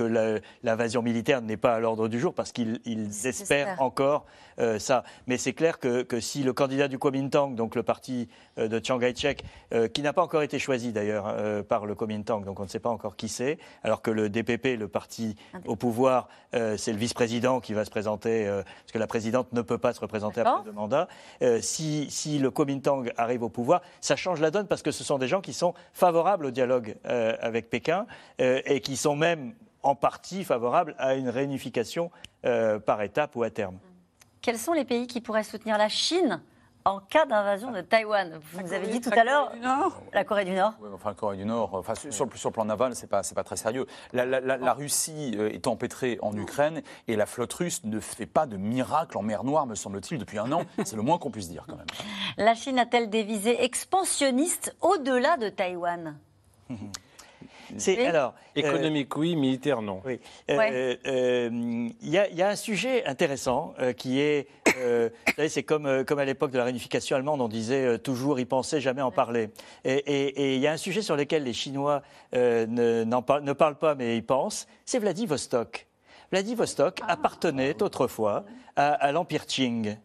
[0.63, 2.81] l'invasion militaire n'est pas à l'ordre du jour, parce qu'ils
[3.25, 4.25] espèrent encore
[4.61, 5.05] euh, ça.
[5.27, 9.43] Mais c'est clair que, si le candidat du Kuomintang, donc le parti de Chiang Kai-shek,
[9.93, 12.91] qui n'a pas encore été choisi d'ailleurs par le Kuomintang, donc on ne sait pas
[12.91, 17.75] encore qui c'est, alors que le DPP, le parti au pouvoir, c'est le vice-président qui
[17.75, 21.09] va se présenter, parce que la présidente ne peut pas se représenter après deux mandats.
[21.61, 25.19] Si, si, le Kuomintang arrive au pouvoir, ça change la donne, parce que ce sont
[25.19, 28.07] des gens qui sont favorables au dialogue euh, avec Pékin
[28.41, 29.55] euh, et qui sont même
[29.85, 32.11] en partie favorables à une réunification
[32.45, 33.79] euh, par étapes ou à terme.
[34.41, 36.43] Quels sont les pays qui pourraient soutenir la Chine
[36.87, 38.39] en cas d'invasion de Taïwan?
[38.53, 39.53] Vous nous avez dit tout à l'heure
[40.13, 40.75] la Corée du Nord.
[40.81, 41.75] Oui, enfin la Corée du Nord.
[41.75, 43.87] Enfin, sur, sur, le plan naval, c'est pas c'est pas très sérieux.
[44.13, 49.17] La, Russie est empêtrée en Ukraine et la flotte russe ne fait pas de miracle
[49.17, 50.65] en mer Noire, me semble-t-il, depuis un an.
[50.85, 51.87] C'est le moins qu'on puisse dire quand même.
[52.37, 56.19] La Chine a-t-elle des visées expansionnistes au-delà de Taïwan?
[57.77, 60.01] c'est alors euh, économique, oui, militaire, non.
[60.05, 60.21] Oui.
[60.51, 64.49] Euh, euh, il y, a un sujet intéressant qui est,
[65.49, 69.03] c'est comme comme à l'époque de la réunification allemande, on disait toujours y penser, jamais
[69.03, 69.51] en parler.
[69.85, 72.03] Et il y a un sujet sur lequel les Chinois
[72.33, 75.87] ne, ne parlent pas, mais y pensent, c'est Vladivostok.
[76.31, 77.13] Vladivostok ah.
[77.13, 78.45] appartenait autrefois
[78.77, 79.97] à, à l'empire Qing.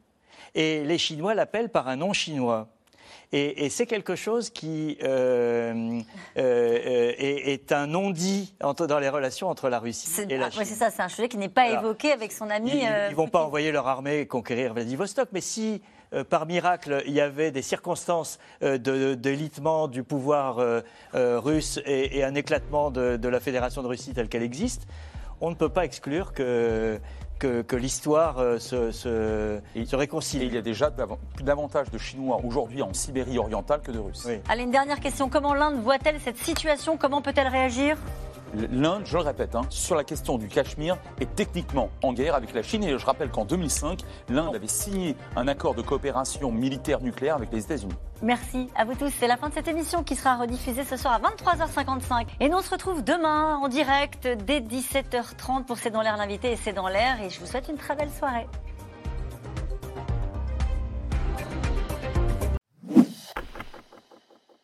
[0.56, 2.68] Et les Chinois l'appellent par un nom chinois.
[3.32, 6.02] Et, c'est quelque chose qui euh,
[6.38, 10.66] euh, euh, est, un non-dit dans les relations entre la Russie et la Chine.
[10.66, 12.72] c'est ça, c'est un sujet qui n'est pas évoqué avec son ami.
[12.74, 15.82] Ils ne vont pas envoyer leur armée conquérir Vladivostok, mais si
[16.30, 20.82] par miracle, il y avait des circonstances de d'élitement du pouvoir
[21.14, 24.88] russe et, un éclatement de, de, la Fédération de Russie telle qu'elle existe,
[25.40, 27.00] on ne peut pas exclure que
[27.40, 30.46] que, l'histoire euh, se, se, réconcilie.
[30.46, 30.92] il y a déjà
[31.34, 34.28] plus davantage de Chinois aujourd'hui en Sibérie orientale que de Russes.
[34.50, 35.30] Allez, une dernière question.
[35.30, 36.98] Comment l'Inde voit-elle cette situation?
[36.98, 37.98] Comment peut-elle réagir?
[38.54, 42.54] L'Inde, je le répète, hein, sur la question du Cachemire, est techniquement en guerre avec
[42.54, 42.84] la Chine.
[42.84, 47.52] Et je rappelle qu'en 2005, l'Inde avait signé un accord de coopération militaire nucléaire avec
[47.52, 47.94] les États-Unis.
[48.22, 49.12] Merci à vous tous.
[49.18, 52.28] C'est la fin de cette émission qui sera rediffusée ce soir à 23h55.
[52.40, 56.52] Et nous on se retrouve demain en direct dès 17h30 pour C'est dans l'air l'invité
[56.52, 57.22] et C'est dans l'air.
[57.22, 58.48] Et je vous souhaite une très belle soirée.